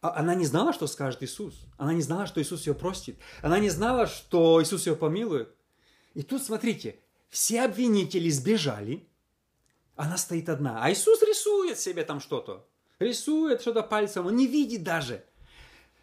А 0.00 0.18
она 0.18 0.34
не 0.34 0.46
знала, 0.46 0.72
что 0.72 0.86
скажет 0.86 1.22
Иисус. 1.22 1.66
Она 1.76 1.92
не 1.92 2.02
знала, 2.02 2.26
что 2.26 2.40
Иисус 2.40 2.66
ее 2.66 2.74
простит. 2.74 3.18
Она 3.42 3.58
не 3.58 3.70
знала, 3.70 4.06
что 4.06 4.62
Иисус 4.62 4.86
ее 4.86 4.96
помилует. 4.96 5.54
И 6.14 6.22
тут, 6.22 6.42
смотрите, 6.42 7.00
все 7.28 7.62
обвинители 7.62 8.30
сбежали. 8.30 9.08
Она 9.94 10.16
стоит 10.16 10.48
одна. 10.48 10.82
А 10.82 10.90
Иисус 10.90 11.22
рисует 11.22 11.78
себе 11.78 12.04
там 12.04 12.20
что-то. 12.20 12.68
Рисует 12.98 13.60
что-то 13.60 13.82
пальцем. 13.82 14.26
Он 14.26 14.36
не 14.36 14.46
видит 14.46 14.82
даже. 14.82 15.24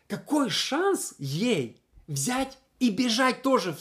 Какой 0.07 0.49
шанс 0.49 1.15
ей 1.17 1.81
взять 2.07 2.57
и 2.79 2.89
бежать 2.89 3.41
тоже, 3.41 3.75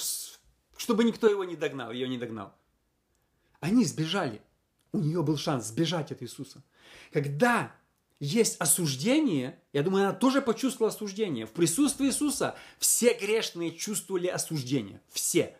чтобы 0.76 1.04
никто 1.04 1.28
его 1.28 1.44
не 1.44 1.56
догнал, 1.56 1.92
ее 1.92 2.08
не 2.08 2.18
догнал. 2.18 2.54
Они 3.60 3.84
сбежали. 3.84 4.40
У 4.92 4.98
нее 4.98 5.22
был 5.22 5.36
шанс 5.36 5.66
сбежать 5.66 6.12
от 6.12 6.22
Иисуса. 6.22 6.62
Когда 7.12 7.74
есть 8.20 8.60
осуждение, 8.60 9.60
я 9.72 9.82
думаю, 9.82 10.04
она 10.06 10.14
тоже 10.14 10.40
почувствовала 10.40 10.94
осуждение. 10.94 11.46
В 11.46 11.50
присутствии 11.50 12.06
Иисуса 12.06 12.54
все 12.78 13.14
грешные 13.14 13.72
чувствовали 13.72 14.28
осуждение. 14.28 15.00
Все. 15.08 15.56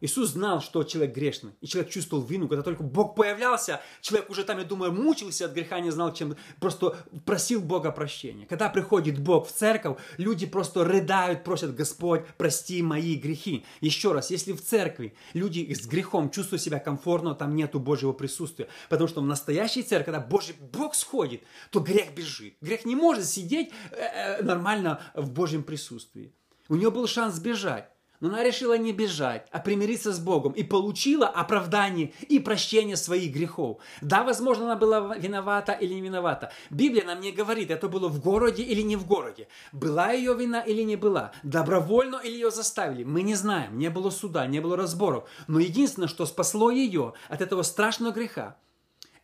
Иисус 0.00 0.30
знал, 0.30 0.60
что 0.60 0.82
человек 0.82 1.14
грешный, 1.14 1.52
и 1.60 1.66
человек 1.66 1.90
чувствовал 1.92 2.24
вину. 2.24 2.48
Когда 2.48 2.62
только 2.62 2.82
Бог 2.82 3.14
появлялся, 3.14 3.80
человек 4.00 4.30
уже 4.30 4.44
там, 4.44 4.58
я 4.58 4.64
думаю, 4.64 4.92
мучился 4.92 5.44
от 5.44 5.52
греха, 5.52 5.80
не 5.80 5.90
знал, 5.90 6.12
чем, 6.14 6.36
просто 6.58 6.96
просил 7.26 7.60
Бога 7.60 7.92
прощения. 7.92 8.46
Когда 8.46 8.70
приходит 8.70 9.18
Бог 9.18 9.48
в 9.48 9.52
церковь, 9.52 9.98
люди 10.16 10.46
просто 10.46 10.84
рыдают, 10.84 11.44
просят, 11.44 11.74
Господь, 11.74 12.24
прости 12.38 12.82
мои 12.82 13.16
грехи. 13.16 13.64
Еще 13.80 14.12
раз, 14.12 14.30
если 14.30 14.52
в 14.52 14.62
церкви 14.62 15.14
люди 15.34 15.72
с 15.72 15.86
грехом 15.86 16.30
чувствуют 16.30 16.62
себя 16.62 16.78
комфортно, 16.78 17.34
там 17.34 17.54
нету 17.54 17.78
Божьего 17.78 18.12
присутствия. 18.12 18.68
Потому 18.88 19.08
что 19.08 19.20
в 19.20 19.26
настоящей 19.26 19.82
церкви, 19.82 20.12
когда 20.12 20.20
Божий 20.20 20.54
Бог 20.72 20.94
сходит, 20.94 21.42
то 21.70 21.80
грех 21.80 22.14
бежит. 22.14 22.56
Грех 22.60 22.84
не 22.84 22.96
может 22.96 23.26
сидеть 23.26 23.70
э, 23.90 23.96
э, 23.96 24.42
нормально 24.42 25.00
в 25.14 25.30
Божьем 25.30 25.62
присутствии. 25.62 26.32
У 26.68 26.76
него 26.76 26.90
был 26.90 27.06
шанс 27.06 27.34
сбежать. 27.34 27.90
Но 28.20 28.28
она 28.28 28.42
решила 28.42 28.76
не 28.76 28.92
бежать, 28.92 29.46
а 29.50 29.58
примириться 29.60 30.12
с 30.12 30.18
Богом 30.18 30.52
и 30.52 30.62
получила 30.62 31.26
оправдание 31.26 32.12
и 32.28 32.38
прощение 32.38 32.96
своих 32.96 33.32
грехов. 33.32 33.78
Да, 34.02 34.22
возможно, 34.22 34.66
она 34.66 34.76
была 34.76 35.16
виновата 35.16 35.72
или 35.72 35.94
не 35.94 36.02
виновата. 36.02 36.52
Библия 36.68 37.04
нам 37.04 37.20
не 37.20 37.32
говорит, 37.32 37.70
это 37.70 37.88
было 37.88 38.08
в 38.08 38.20
городе 38.20 38.62
или 38.62 38.82
не 38.82 38.96
в 38.96 39.06
городе. 39.06 39.48
Была 39.72 40.12
ее 40.12 40.34
вина 40.34 40.60
или 40.60 40.82
не 40.82 40.96
была. 40.96 41.32
Добровольно 41.42 42.20
или 42.22 42.34
ее 42.34 42.50
заставили. 42.50 43.04
Мы 43.04 43.22
не 43.22 43.34
знаем. 43.34 43.78
Не 43.78 43.88
было 43.88 44.10
суда, 44.10 44.46
не 44.46 44.60
было 44.60 44.76
разборов. 44.76 45.28
Но 45.48 45.58
единственное, 45.58 46.08
что 46.08 46.26
спасло 46.26 46.70
ее 46.70 47.14
от 47.28 47.40
этого 47.40 47.62
страшного 47.62 48.12
греха, 48.12 48.56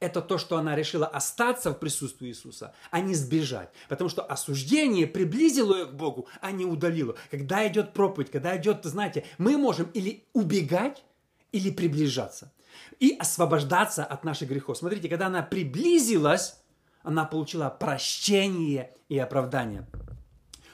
это 0.01 0.21
то, 0.21 0.39
что 0.39 0.57
она 0.57 0.77
решила 0.77 1.07
остаться 1.07 1.71
в 1.71 1.79
присутствии 1.79 2.29
Иисуса, 2.29 2.75
а 2.91 3.01
не 3.01 3.15
сбежать. 3.15 3.71
Потому 3.89 4.11
что 4.11 4.23
осуждение 4.23 5.07
приблизило 5.07 5.75
ее 5.77 5.87
к 5.87 5.95
Богу, 5.95 6.29
а 6.41 6.53
не 6.53 6.65
удалило. 6.65 7.17
Когда 7.31 7.67
идет 7.67 7.93
проповедь, 7.93 8.31
когда 8.31 8.57
идет, 8.57 8.85
знаете, 8.85 9.25
мы 9.39 9.57
можем 9.57 9.91
или 9.93 10.25
убегать, 10.33 11.05
или 11.53 11.71
приближаться. 11.71 12.53
И 13.01 13.17
освобождаться 13.19 14.05
от 14.05 14.25
наших 14.25 14.49
грехов. 14.49 14.77
Смотрите, 14.77 15.09
когда 15.09 15.27
она 15.27 15.43
приблизилась, 15.43 16.61
она 17.03 17.25
получила 17.25 17.71
прощение 17.71 18.95
и 19.09 19.19
оправдание. 19.19 19.87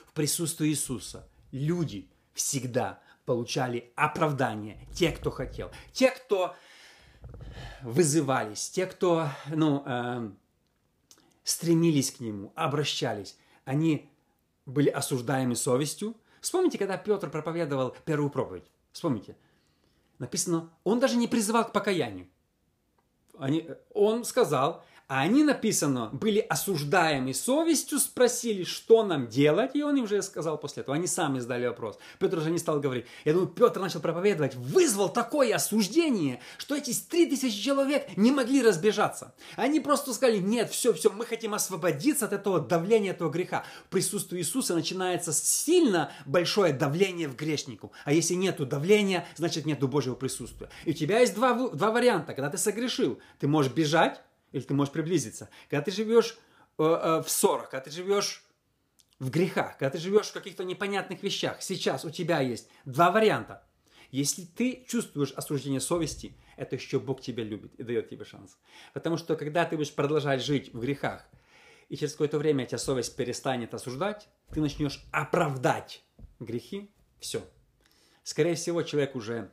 В 0.06 0.12
присутствии 0.12 0.68
Иисуса 0.68 1.28
люди 1.52 2.08
всегда 2.34 3.00
получали 3.24 3.92
оправдание. 3.94 4.78
Те, 4.94 5.12
кто 5.12 5.30
хотел. 5.30 5.70
Те, 5.92 6.10
кто 6.10 6.54
вызывались, 7.82 8.70
те, 8.70 8.86
кто 8.86 9.28
ну, 9.48 9.82
э, 9.86 10.30
стремились 11.44 12.12
к 12.12 12.20
нему, 12.20 12.52
обращались, 12.54 13.36
они 13.64 14.10
были 14.66 14.88
осуждаемы 14.88 15.56
совестью. 15.56 16.16
Вспомните, 16.40 16.78
когда 16.78 16.96
Петр 16.96 17.30
проповедовал 17.30 17.96
первую 18.04 18.30
проповедь. 18.30 18.64
Вспомните. 18.92 19.36
Написано, 20.18 20.70
он 20.84 21.00
даже 21.00 21.16
не 21.16 21.28
призывал 21.28 21.66
к 21.66 21.72
покаянию. 21.72 22.28
Они, 23.38 23.68
он 23.92 24.24
сказал, 24.24 24.84
а 25.08 25.20
они, 25.20 25.44
написано, 25.44 26.08
были 26.12 26.38
осуждаемы 26.38 27.34
совестью, 27.34 27.98
спросили, 27.98 28.64
что 28.64 29.04
нам 29.04 29.28
делать, 29.28 29.72
и 29.74 29.82
он 29.82 29.96
им 29.96 30.06
же 30.06 30.22
сказал 30.22 30.58
после 30.58 30.82
этого. 30.82 30.96
Они 30.96 31.06
сами 31.06 31.38
задали 31.38 31.66
вопрос. 31.66 31.98
Петр 32.18 32.38
уже 32.38 32.50
не 32.50 32.58
стал 32.58 32.80
говорить. 32.80 33.04
Я 33.24 33.32
думаю, 33.32 33.48
Петр 33.48 33.80
начал 33.80 34.00
проповедовать, 34.00 34.54
вызвал 34.54 35.10
такое 35.10 35.54
осуждение, 35.54 36.40
что 36.56 36.76
эти 36.76 36.94
три 36.94 37.26
тысячи 37.26 37.62
человек 37.62 38.16
не 38.16 38.32
могли 38.32 38.62
разбежаться. 38.62 39.34
Они 39.56 39.80
просто 39.80 40.14
сказали, 40.14 40.38
нет, 40.38 40.70
все, 40.70 40.92
все, 40.92 41.10
мы 41.10 41.26
хотим 41.26 41.54
освободиться 41.54 42.24
от 42.24 42.32
этого 42.32 42.60
давления, 42.60 43.10
этого 43.10 43.30
греха. 43.30 43.64
В 43.86 43.90
присутствии 43.90 44.38
Иисуса 44.38 44.74
начинается 44.74 45.32
сильно 45.32 46.10
большое 46.24 46.72
давление 46.72 47.28
в 47.28 47.36
грешнику. 47.36 47.92
А 48.04 48.12
если 48.12 48.34
нету 48.34 48.64
давления, 48.64 49.26
значит 49.36 49.66
нету 49.66 49.88
Божьего 49.88 50.14
присутствия. 50.14 50.68
И 50.84 50.90
у 50.90 50.94
тебя 50.94 51.20
есть 51.20 51.34
два, 51.34 51.52
два 51.68 51.90
варианта. 51.90 52.34
Когда 52.34 52.50
ты 52.50 52.58
согрешил, 52.58 53.18
ты 53.38 53.46
можешь 53.46 53.72
бежать, 53.72 54.20
или 54.52 54.62
ты 54.62 54.74
можешь 54.74 54.92
приблизиться. 54.92 55.48
Когда 55.68 55.82
ты 55.82 55.90
живешь 55.90 56.38
э, 56.78 56.82
э, 56.82 57.22
в 57.22 57.28
ссорах, 57.28 57.70
когда 57.70 57.84
ты 57.84 57.90
живешь 57.90 58.44
в 59.18 59.30
грехах, 59.30 59.78
когда 59.78 59.90
ты 59.90 59.98
живешь 59.98 60.28
в 60.28 60.32
каких-то 60.32 60.64
непонятных 60.64 61.22
вещах, 61.22 61.62
сейчас 61.62 62.04
у 62.04 62.10
тебя 62.10 62.40
есть 62.40 62.68
два 62.84 63.10
варианта. 63.10 63.64
Если 64.10 64.44
ты 64.44 64.84
чувствуешь 64.86 65.32
осуждение 65.32 65.80
совести, 65.80 66.36
это 66.56 66.76
еще 66.76 67.00
Бог 67.00 67.22
тебя 67.22 67.44
любит 67.44 67.74
и 67.76 67.82
дает 67.82 68.10
тебе 68.10 68.24
шанс. 68.24 68.58
Потому 68.92 69.16
что 69.16 69.36
когда 69.36 69.64
ты 69.64 69.76
будешь 69.76 69.94
продолжать 69.94 70.42
жить 70.42 70.72
в 70.74 70.80
грехах, 70.80 71.26
и 71.88 71.96
через 71.96 72.12
какое-то 72.12 72.38
время 72.38 72.66
тебя 72.66 72.78
совесть 72.78 73.16
перестанет 73.16 73.74
осуждать, 73.74 74.28
ты 74.52 74.60
начнешь 74.60 75.04
оправдать 75.12 76.04
грехи, 76.40 76.90
все. 77.20 77.42
Скорее 78.22 78.54
всего, 78.54 78.82
человек 78.82 79.14
уже 79.14 79.52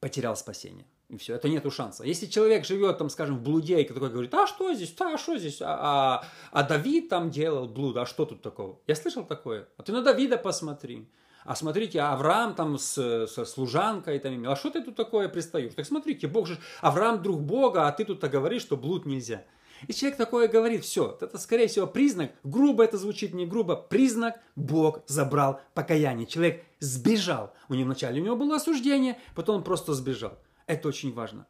потерял 0.00 0.36
спасение. 0.36 0.86
И 1.12 1.18
все, 1.18 1.34
это 1.34 1.46
нету 1.50 1.70
шанса. 1.70 2.04
Если 2.04 2.24
человек 2.24 2.64
живет, 2.64 2.96
там, 2.96 3.10
скажем, 3.10 3.36
в 3.36 3.42
блуде, 3.42 3.78
и 3.78 3.84
такой 3.84 4.08
говорит, 4.08 4.32
а 4.32 4.46
что 4.46 4.72
здесь, 4.72 4.94
а 4.98 5.18
что 5.18 5.36
здесь, 5.36 5.60
а, 5.60 5.66
а, 5.68 6.24
а 6.52 6.62
Давид 6.62 7.10
там 7.10 7.30
делал 7.30 7.68
блуд, 7.68 7.98
а 7.98 8.06
что 8.06 8.24
тут 8.24 8.40
такого? 8.40 8.78
Я 8.86 8.94
слышал 8.94 9.22
такое. 9.22 9.68
А 9.76 9.82
ты 9.82 9.92
на 9.92 10.00
Давида 10.00 10.38
посмотри. 10.38 11.06
А 11.44 11.54
смотрите, 11.54 12.00
Авраам 12.00 12.54
там 12.54 12.78
с, 12.78 13.26
со 13.26 13.44
служанкой, 13.44 14.20
там, 14.20 14.48
а 14.48 14.56
что 14.56 14.70
ты 14.70 14.82
тут 14.82 14.96
такое 14.96 15.28
пристаешь? 15.28 15.74
Так 15.74 15.84
смотрите, 15.84 16.28
Бог 16.28 16.46
же, 16.46 16.56
Авраам 16.80 17.22
друг 17.22 17.42
Бога, 17.42 17.86
а 17.86 17.92
ты 17.92 18.06
тут-то 18.06 18.30
говоришь, 18.30 18.62
что 18.62 18.78
блуд 18.78 19.04
нельзя. 19.04 19.44
И 19.88 19.92
человек 19.92 20.16
такое 20.16 20.48
говорит, 20.48 20.82
все, 20.82 21.18
это 21.20 21.36
скорее 21.36 21.66
всего 21.66 21.86
признак, 21.86 22.32
грубо 22.42 22.84
это 22.84 22.96
звучит, 22.96 23.34
не 23.34 23.44
грубо, 23.44 23.76
признак 23.76 24.40
Бог 24.56 25.02
забрал 25.06 25.60
покаяние. 25.74 26.26
Человек 26.26 26.64
сбежал. 26.78 27.52
У 27.68 27.74
него 27.74 27.84
вначале 27.86 28.22
у 28.22 28.24
него 28.24 28.36
было 28.36 28.56
осуждение, 28.56 29.18
потом 29.34 29.56
он 29.56 29.62
просто 29.62 29.92
сбежал. 29.92 30.38
Это 30.72 30.88
очень 30.88 31.12
важно. 31.12 31.46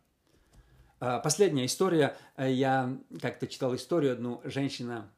А, 0.98 1.20
последняя 1.20 1.64
история. 1.66 2.16
Я 2.36 2.98
как-то 3.20 3.46
читал 3.46 3.72
историю, 3.76 4.14
одну 4.14 4.40
женщина 4.42 5.12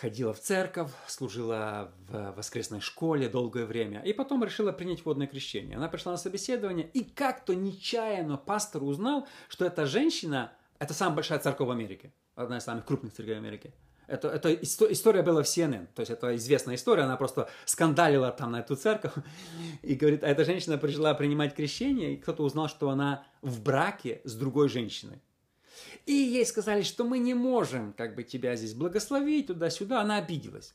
ходила 0.00 0.34
в 0.34 0.40
церковь, 0.40 0.90
служила 1.06 1.92
в 2.08 2.32
воскресной 2.32 2.80
школе 2.80 3.28
долгое 3.28 3.64
время, 3.64 4.00
и 4.00 4.12
потом 4.12 4.42
решила 4.42 4.72
принять 4.72 5.04
водное 5.04 5.28
крещение. 5.28 5.76
Она 5.76 5.88
пришла 5.88 6.10
на 6.12 6.18
собеседование, 6.18 6.88
и 6.88 7.04
как-то 7.04 7.54
нечаянно 7.54 8.38
пастор 8.38 8.82
узнал, 8.82 9.28
что 9.48 9.64
эта 9.64 9.86
женщина– 9.86 10.52
это 10.80 10.94
самая 10.94 11.14
большая 11.14 11.38
церковь 11.38 11.68
в 11.68 11.70
Америке, 11.70 12.12
одна 12.34 12.58
из 12.58 12.64
самых 12.64 12.86
крупных 12.86 13.12
церквей 13.12 13.36
в 13.36 13.38
Это, 14.08 14.28
это 14.28 14.54
история 14.54 15.22
была 15.22 15.42
в 15.42 15.46
CNN, 15.46 15.86
то 15.94 16.00
есть 16.00 16.10
это 16.10 16.34
известная 16.36 16.76
история, 16.76 17.02
она 17.02 17.18
просто 17.18 17.50
скандалила 17.66 18.30
там 18.30 18.52
на 18.52 18.60
эту 18.60 18.74
церковь, 18.74 19.12
и 19.82 19.94
говорит, 19.94 20.24
а 20.24 20.28
эта 20.28 20.46
женщина 20.46 20.78
пришла 20.78 21.12
принимать 21.12 21.54
крещение, 21.54 22.14
и 22.14 22.16
кто-то 22.16 22.42
узнал, 22.42 22.68
что 22.68 22.88
она 22.88 23.26
в 23.42 23.62
браке 23.62 24.22
с 24.24 24.34
другой 24.34 24.70
женщиной. 24.70 25.20
И 26.06 26.12
ей 26.12 26.46
сказали, 26.46 26.80
что 26.80 27.04
мы 27.04 27.18
не 27.18 27.34
можем 27.34 27.92
как 27.92 28.14
бы 28.14 28.22
тебя 28.22 28.56
здесь 28.56 28.72
благословить 28.72 29.48
туда-сюда, 29.48 30.00
она 30.00 30.16
обиделась. 30.16 30.74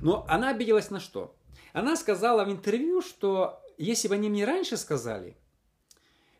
Но 0.00 0.24
она 0.28 0.50
обиделась 0.50 0.90
на 0.90 1.00
что? 1.00 1.34
Она 1.72 1.96
сказала 1.96 2.44
в 2.44 2.50
интервью, 2.50 3.02
что 3.02 3.60
если 3.76 4.06
бы 4.06 4.14
они 4.14 4.30
мне 4.30 4.44
раньше 4.44 4.76
сказали, 4.76 5.36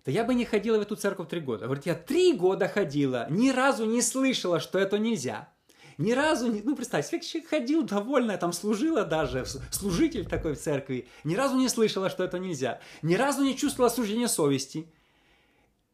то 0.05 0.13
я 0.13 0.23
бы 0.23 0.35
не 0.35 0.45
ходила 0.45 0.79
в 0.79 0.83
эту 0.83 0.95
церковь 0.95 1.29
три 1.29 1.41
года. 1.41 1.65
Говорит, 1.65 1.87
я 1.87 1.97
три 1.97 2.33
года 2.33 2.69
ходила, 2.69 3.27
ни 3.29 3.51
разу 3.51 3.87
не 3.87 4.03
слышала, 4.03 4.61
что 4.61 4.79
это 4.79 4.99
нельзя. 4.99 5.53
Ни 5.99 6.13
разу, 6.13 6.47
не, 6.47 6.63
ну 6.63 6.77
представь, 6.77 7.11
человек 7.11 7.51
ходил 7.51 7.83
довольно, 7.83 8.39
там 8.39 8.53
служила 8.53 9.05
даже, 9.05 9.45
служитель 9.73 10.25
такой 10.25 10.55
в 10.55 10.61
церкви, 10.61 11.09
ни 11.25 11.35
разу 11.35 11.57
не 11.57 11.69
слышала, 11.69 12.09
что 12.09 12.23
это 12.23 12.39
нельзя, 12.39 12.81
ни 13.03 13.17
разу 13.17 13.43
не 13.43 13.57
чувствовала 13.57 13.91
осуждения 13.91 14.29
совести. 14.29 14.87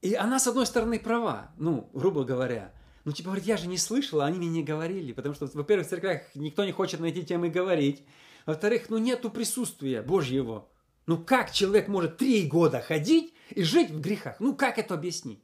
И 0.03 0.13
она, 0.13 0.39
с 0.39 0.47
одной 0.47 0.67
стороны, 0.67 1.01
права, 1.01 1.51
ну, 1.57 1.89
грубо 1.95 2.25
говоря. 2.25 2.75
Ну, 3.07 3.13
типа, 3.13 3.29
говорит, 3.29 3.47
я 3.47 3.57
же 3.57 3.67
не 3.67 3.79
слышала, 3.79 4.27
они 4.27 4.37
мне 4.37 4.49
не 4.49 4.63
говорили, 4.63 5.13
потому 5.13 5.35
что, 5.35 5.47
во-первых, 5.55 5.87
в 5.87 5.91
церквях 5.91 6.23
никто 6.35 6.67
не 6.67 6.73
хочет 6.73 7.01
найти 7.01 7.25
тем 7.25 7.47
и 7.47 7.51
говорить. 7.51 8.03
Во-вторых, 8.45 8.91
ну, 8.91 8.99
нету 8.99 9.31
присутствия 9.31 10.03
Божьего. 10.03 10.69
Ну, 11.07 11.17
как 11.17 11.51
человек 11.51 11.89
может 11.89 12.19
три 12.19 12.47
года 12.47 12.83
ходить 12.83 13.33
и 13.49 13.63
жить 13.63 13.91
в 13.91 14.01
грехах? 14.01 14.37
Ну, 14.39 14.55
как 14.55 14.79
это 14.79 14.93
объяснить? 14.93 15.43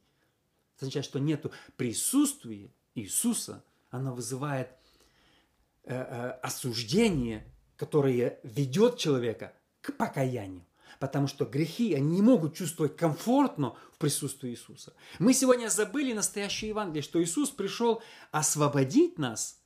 Это 0.75 0.85
означает, 0.85 1.05
что 1.05 1.19
нету 1.19 1.51
присутствия 1.77 2.71
Иисуса 2.93 3.63
она 3.91 4.11
вызывает 4.13 4.69
э, 5.83 5.93
э, 5.93 6.29
осуждение, 6.41 7.45
которое 7.75 8.39
ведет 8.43 8.97
человека 8.97 9.53
к 9.81 9.93
покаянию. 9.93 10.65
Потому 10.99 11.27
что 11.27 11.45
грехи, 11.45 11.93
они 11.93 12.15
не 12.15 12.21
могут 12.21 12.55
чувствовать 12.55 12.95
комфортно 12.95 13.75
в 13.91 13.97
присутствии 13.97 14.51
Иисуса. 14.51 14.93
Мы 15.19 15.33
сегодня 15.33 15.67
забыли 15.67 16.13
настоящее 16.13 16.69
Евангелие, 16.69 17.01
что 17.01 17.21
Иисус 17.21 17.49
пришел 17.49 18.01
освободить 18.31 19.17
нас 19.17 19.60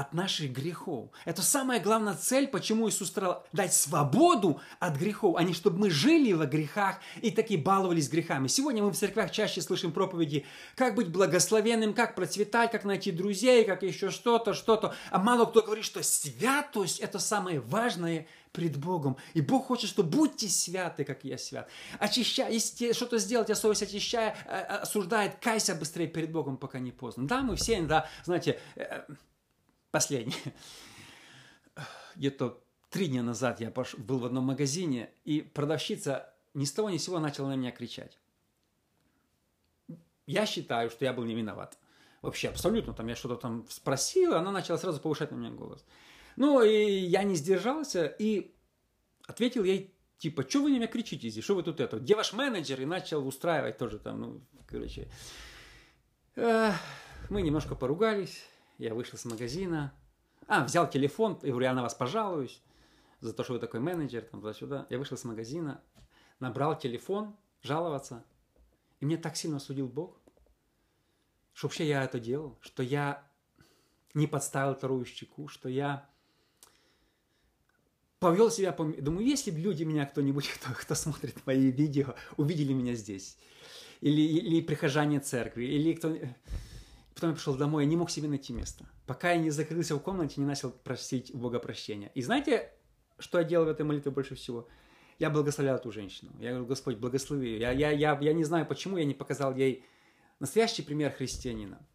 от 0.00 0.14
наших 0.14 0.52
грехов. 0.52 1.10
Это 1.26 1.42
самая 1.42 1.78
главная 1.78 2.14
цель, 2.14 2.48
почему 2.48 2.88
Иисус 2.88 3.08
старал 3.08 3.44
дать 3.52 3.74
свободу 3.74 4.58
от 4.78 4.96
грехов, 4.96 5.36
а 5.36 5.42
не 5.42 5.52
чтобы 5.52 5.78
мы 5.78 5.90
жили 5.90 6.32
во 6.32 6.46
грехах 6.46 7.00
и 7.20 7.30
такие 7.30 7.60
баловались 7.60 8.08
грехами. 8.08 8.48
Сегодня 8.48 8.82
мы 8.82 8.92
в 8.92 8.96
церквях 8.96 9.30
чаще 9.30 9.60
слышим 9.60 9.92
проповеди, 9.92 10.46
как 10.74 10.94
быть 10.94 11.08
благословенным, 11.08 11.92
как 11.92 12.14
процветать, 12.14 12.72
как 12.72 12.84
найти 12.84 13.12
друзей, 13.12 13.64
как 13.64 13.82
еще 13.82 14.08
что-то, 14.08 14.54
что-то. 14.54 14.94
А 15.10 15.18
мало 15.18 15.44
кто 15.44 15.60
говорит, 15.60 15.84
что 15.84 16.02
святость– 16.02 16.98
это 17.00 17.18
самое 17.18 17.60
важное 17.60 18.26
пред 18.52 18.78
Богом. 18.78 19.16
И 19.34 19.42
Бог 19.42 19.66
хочет, 19.66 19.90
что 19.90 20.02
будьте 20.02 20.48
святы, 20.48 21.04
как 21.04 21.24
я 21.24 21.36
свят. 21.36 21.68
Очищай, 21.98 22.52
если 22.54 22.92
что-то 22.92 23.18
сделать, 23.18 23.48
я 23.50 23.54
совесть 23.54 23.82
очищая, 23.82 24.34
э, 24.46 24.60
осуждает, 24.60 25.36
кайся 25.40 25.74
быстрее 25.74 26.08
перед 26.08 26.32
Богом, 26.32 26.56
пока 26.56 26.78
не 26.78 26.90
поздно. 26.90 27.28
Да, 27.28 27.42
мы 27.42 27.56
все, 27.56 27.80
да, 27.82 28.08
знаете, 28.24 28.58
э, 28.76 29.02
последнее. 29.90 30.54
Где-то 32.16 32.62
три 32.90 33.06
дня 33.08 33.22
назад 33.22 33.60
я 33.60 33.70
пош... 33.70 33.94
был 33.94 34.18
в 34.18 34.26
одном 34.26 34.44
магазине, 34.44 35.10
и 35.24 35.40
продавщица 35.40 36.34
ни 36.54 36.64
с 36.64 36.72
того 36.72 36.90
ни 36.90 36.98
с 36.98 37.04
сего 37.04 37.18
начала 37.18 37.48
на 37.48 37.56
меня 37.56 37.70
кричать. 37.70 38.18
Я 40.26 40.46
считаю, 40.46 40.90
что 40.90 41.04
я 41.04 41.12
был 41.12 41.24
не 41.24 41.34
виноват. 41.34 41.78
Вообще, 42.22 42.48
абсолютно. 42.48 42.92
Там 42.92 43.06
я 43.08 43.16
что-то 43.16 43.36
там 43.36 43.66
спросил, 43.68 44.34
она 44.34 44.52
начала 44.52 44.78
сразу 44.78 45.00
повышать 45.00 45.30
на 45.30 45.36
меня 45.36 45.50
голос. 45.50 45.84
Ну, 46.36 46.62
и 46.62 46.84
я 46.84 47.22
не 47.22 47.34
сдержался 47.34 48.06
и 48.06 48.54
ответил 49.26 49.64
ей, 49.64 49.94
типа, 50.18 50.48
что 50.48 50.62
вы 50.62 50.70
на 50.70 50.76
меня 50.76 50.86
кричите 50.86 51.28
здесь, 51.28 51.44
что 51.44 51.54
вы 51.54 51.62
тут 51.62 51.80
это, 51.80 51.98
где 51.98 52.14
ваш 52.14 52.32
менеджер? 52.32 52.80
И 52.80 52.84
начал 52.84 53.26
устраивать 53.26 53.78
тоже 53.78 53.98
там, 53.98 54.20
ну, 54.20 54.40
короче. 54.66 55.10
Мы 56.36 57.42
немножко 57.42 57.74
поругались, 57.74 58.44
я 58.80 58.94
вышел 58.94 59.18
с 59.18 59.24
магазина. 59.24 59.92
А, 60.46 60.64
взял 60.64 60.88
телефон, 60.88 61.38
и 61.42 61.50
говорю, 61.50 61.66
я 61.66 61.74
на 61.74 61.82
вас 61.82 61.94
пожалуюсь 61.94 62.62
за 63.20 63.32
то, 63.32 63.44
что 63.44 63.52
вы 63.52 63.58
такой 63.58 63.80
менеджер, 63.80 64.22
там, 64.22 64.40
туда-сюда. 64.40 64.86
Я 64.88 64.98
вышел 64.98 65.16
с 65.16 65.24
магазина, 65.24 65.82
набрал 66.40 66.78
телефон, 66.78 67.36
жаловаться. 67.62 68.24
И 69.00 69.04
мне 69.04 69.18
так 69.18 69.36
сильно 69.36 69.58
судил 69.58 69.86
Бог, 69.86 70.18
что 71.52 71.66
вообще 71.66 71.86
я 71.86 72.04
это 72.04 72.18
делал, 72.18 72.58
что 72.62 72.82
я 72.82 73.22
не 74.14 74.26
подставил 74.26 74.74
вторую 74.74 75.04
щеку, 75.04 75.46
что 75.48 75.68
я 75.68 76.08
повел 78.18 78.50
себя 78.50 78.72
по... 78.72 78.84
Думаю, 78.84 79.26
если 79.26 79.50
бы 79.50 79.58
люди 79.58 79.84
меня, 79.84 80.06
кто-нибудь, 80.06 80.48
кто, 80.54 80.72
кто 80.72 80.94
смотрит 80.94 81.46
мои 81.46 81.70
видео, 81.70 82.14
увидели 82.38 82.72
меня 82.72 82.94
здесь, 82.94 83.36
или, 84.00 84.22
или 84.22 84.62
прихожане 84.62 85.20
церкви, 85.20 85.64
или 85.64 85.92
кто... 85.92 86.16
Потом 87.20 87.32
я 87.32 87.36
пришел 87.36 87.54
домой, 87.54 87.84
я 87.84 87.90
не 87.90 87.96
мог 87.96 88.08
себе 88.08 88.28
найти 88.28 88.54
место. 88.54 88.86
Пока 89.06 89.32
я 89.32 89.36
не 89.36 89.50
закрылся 89.50 89.94
в 89.94 90.00
комнате, 90.00 90.40
не 90.40 90.46
начал 90.46 90.70
просить 90.70 91.34
Бога 91.34 91.58
прощения. 91.58 92.10
И 92.14 92.22
знаете, 92.22 92.72
что 93.18 93.36
я 93.36 93.44
делал 93.44 93.66
в 93.66 93.68
этой 93.68 93.84
молитве 93.84 94.10
больше 94.10 94.36
всего? 94.36 94.68
Я 95.18 95.28
благословлял 95.28 95.76
эту 95.76 95.92
женщину. 95.92 96.32
Я 96.40 96.52
говорю, 96.52 96.64
Господь, 96.64 96.96
благослови 96.96 97.50
ее. 97.50 97.60
Я, 97.60 97.72
я, 97.72 97.90
я, 97.90 98.18
я 98.18 98.32
не 98.32 98.42
знаю, 98.42 98.64
почему 98.64 98.96
я 98.96 99.04
не 99.04 99.12
показал 99.12 99.54
ей 99.54 99.84
настоящий 100.38 100.80
пример 100.80 101.12
христианина. 101.12 101.86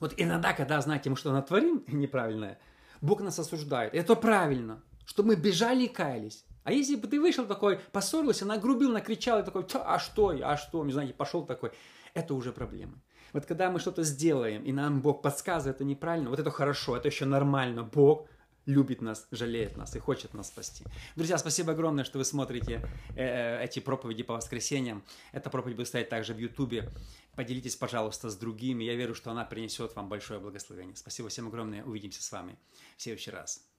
Вот 0.00 0.14
иногда, 0.16 0.54
когда, 0.54 0.80
знаете, 0.80 1.10
мы 1.10 1.16
что-то 1.16 1.34
натворим 1.34 1.84
неправильное, 1.88 2.58
Бог 3.02 3.20
нас 3.20 3.38
осуждает. 3.38 3.92
Это 3.92 4.16
правильно, 4.16 4.82
чтобы 5.04 5.34
мы 5.34 5.36
бежали 5.36 5.84
и 5.84 5.88
каялись. 5.88 6.46
А 6.62 6.72
если 6.72 6.96
бы 6.96 7.06
ты 7.06 7.20
вышел 7.20 7.44
такой, 7.44 7.80
поссорился, 7.92 8.46
нагрубил, 8.46 8.92
накричал 8.92 9.40
и 9.40 9.44
такой, 9.44 9.66
а 9.74 9.98
что, 9.98 10.28
а 10.42 10.56
что, 10.56 10.88
знаете, 10.88 11.12
пошел 11.12 11.44
такой, 11.44 11.72
это 12.14 12.32
уже 12.32 12.50
проблемы. 12.50 12.98
Вот 13.34 13.46
когда 13.46 13.68
мы 13.68 13.80
что-то 13.80 14.04
сделаем, 14.04 14.62
и 14.62 14.72
нам 14.72 15.02
Бог 15.02 15.20
подсказывает, 15.20 15.76
это 15.76 15.84
неправильно, 15.84 16.30
вот 16.30 16.38
это 16.38 16.52
хорошо, 16.52 16.96
это 16.96 17.08
еще 17.08 17.24
нормально. 17.24 17.82
Бог 17.82 18.28
любит 18.64 19.02
нас, 19.02 19.26
жалеет 19.32 19.76
нас 19.76 19.96
и 19.96 19.98
хочет 19.98 20.34
нас 20.34 20.46
спасти. 20.46 20.84
Друзья, 21.16 21.36
спасибо 21.36 21.72
огромное, 21.72 22.04
что 22.04 22.18
вы 22.18 22.24
смотрите 22.24 22.80
э, 23.16 23.24
э 23.24 23.64
эти 23.64 23.80
проповеди 23.80 24.22
по 24.22 24.34
воскресеньям. 24.34 25.02
Эта 25.32 25.50
проповедь 25.50 25.76
будет 25.76 25.88
стоять 25.88 26.08
также 26.08 26.32
в 26.32 26.38
Ютубе. 26.38 26.88
Поделитесь, 27.34 27.74
пожалуйста, 27.74 28.30
с 28.30 28.36
другими. 28.36 28.84
Я 28.84 28.94
верю, 28.94 29.16
что 29.16 29.32
она 29.32 29.44
принесет 29.44 29.96
вам 29.96 30.08
большое 30.08 30.38
благословение. 30.38 30.94
Спасибо 30.94 31.28
всем 31.28 31.48
огромное. 31.48 31.82
Увидимся 31.82 32.22
с 32.22 32.30
вами 32.30 32.56
в 32.96 33.02
следующий 33.02 33.32
раз. 33.32 33.73